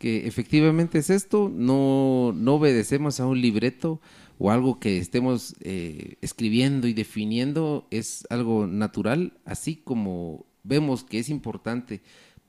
[0.00, 4.00] Que efectivamente es esto, no, no obedecemos a un libreto
[4.38, 11.18] o algo que estemos eh, escribiendo y definiendo, es algo natural, así como vemos que
[11.18, 12.00] es importante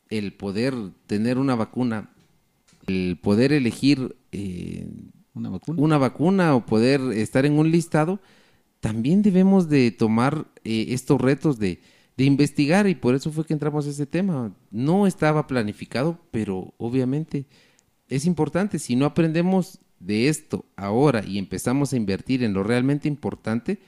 [0.10, 0.74] el poder
[1.08, 2.12] tener una vacuna,
[2.88, 4.88] el poder elegir eh,
[5.34, 5.82] ¿Una, vacuna?
[5.82, 8.22] una vacuna o poder estar en un listado,
[8.80, 11.82] también debemos de tomar eh, estos retos de
[12.18, 14.54] de investigar y por eso fue que entramos a ese tema.
[14.70, 17.46] No estaba planificado, pero obviamente
[18.08, 18.80] es importante.
[18.80, 23.80] Si no aprendemos de esto ahora y empezamos a invertir en lo realmente importante,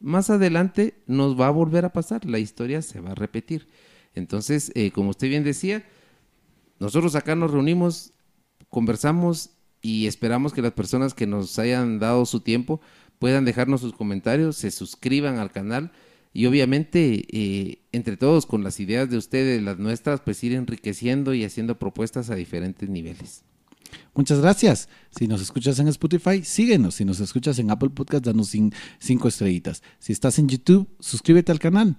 [0.00, 3.68] más adelante nos va a volver a pasar, la historia se va a repetir.
[4.14, 5.84] Entonces, eh, como usted bien decía,
[6.78, 8.12] nosotros acá nos reunimos,
[8.68, 9.50] conversamos
[9.80, 12.80] y esperamos que las personas que nos hayan dado su tiempo
[13.18, 15.92] puedan dejarnos sus comentarios, se suscriban al canal
[16.32, 21.34] y obviamente eh, entre todos con las ideas de ustedes, las nuestras, pues ir enriqueciendo
[21.34, 23.44] y haciendo propuestas a diferentes niveles.
[24.14, 24.88] Muchas gracias.
[25.10, 26.94] Si nos escuchas en Spotify, síguenos.
[26.94, 28.52] Si nos escuchas en Apple Podcast, danos
[28.98, 29.82] cinco estrellitas.
[29.98, 31.96] Si estás en YouTube, suscríbete al canal.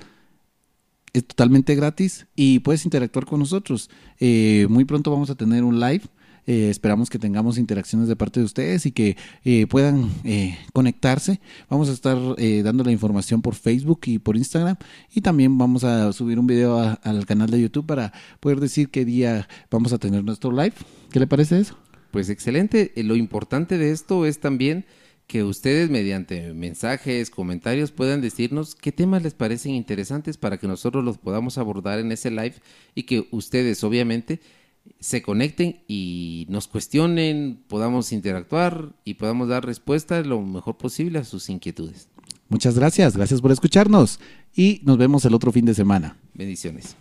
[1.13, 3.91] Es totalmente gratis y puedes interactuar con nosotros.
[4.19, 6.03] Eh, muy pronto vamos a tener un live
[6.45, 11.39] eh, esperamos que tengamos interacciones de parte de ustedes y que eh, puedan eh, conectarse.
[11.69, 12.17] Vamos a estar
[12.63, 14.77] dando la información por Facebook y por Instagram
[15.13, 19.05] y también vamos a subir un video al canal de YouTube para poder decir qué
[19.05, 20.73] día vamos a tener nuestro live.
[21.11, 21.77] ¿Qué le parece eso?
[22.11, 22.91] Pues excelente.
[22.97, 24.85] Lo importante de esto es también
[25.27, 31.03] que ustedes mediante mensajes, comentarios puedan decirnos qué temas les parecen interesantes para que nosotros
[31.03, 32.55] los podamos abordar en ese live
[32.93, 34.41] y que ustedes obviamente
[34.99, 41.23] se conecten y nos cuestionen, podamos interactuar y podamos dar respuesta lo mejor posible a
[41.23, 42.07] sus inquietudes.
[42.49, 44.19] Muchas gracias, gracias por escucharnos
[44.55, 46.17] y nos vemos el otro fin de semana.
[46.33, 46.95] Bendiciones.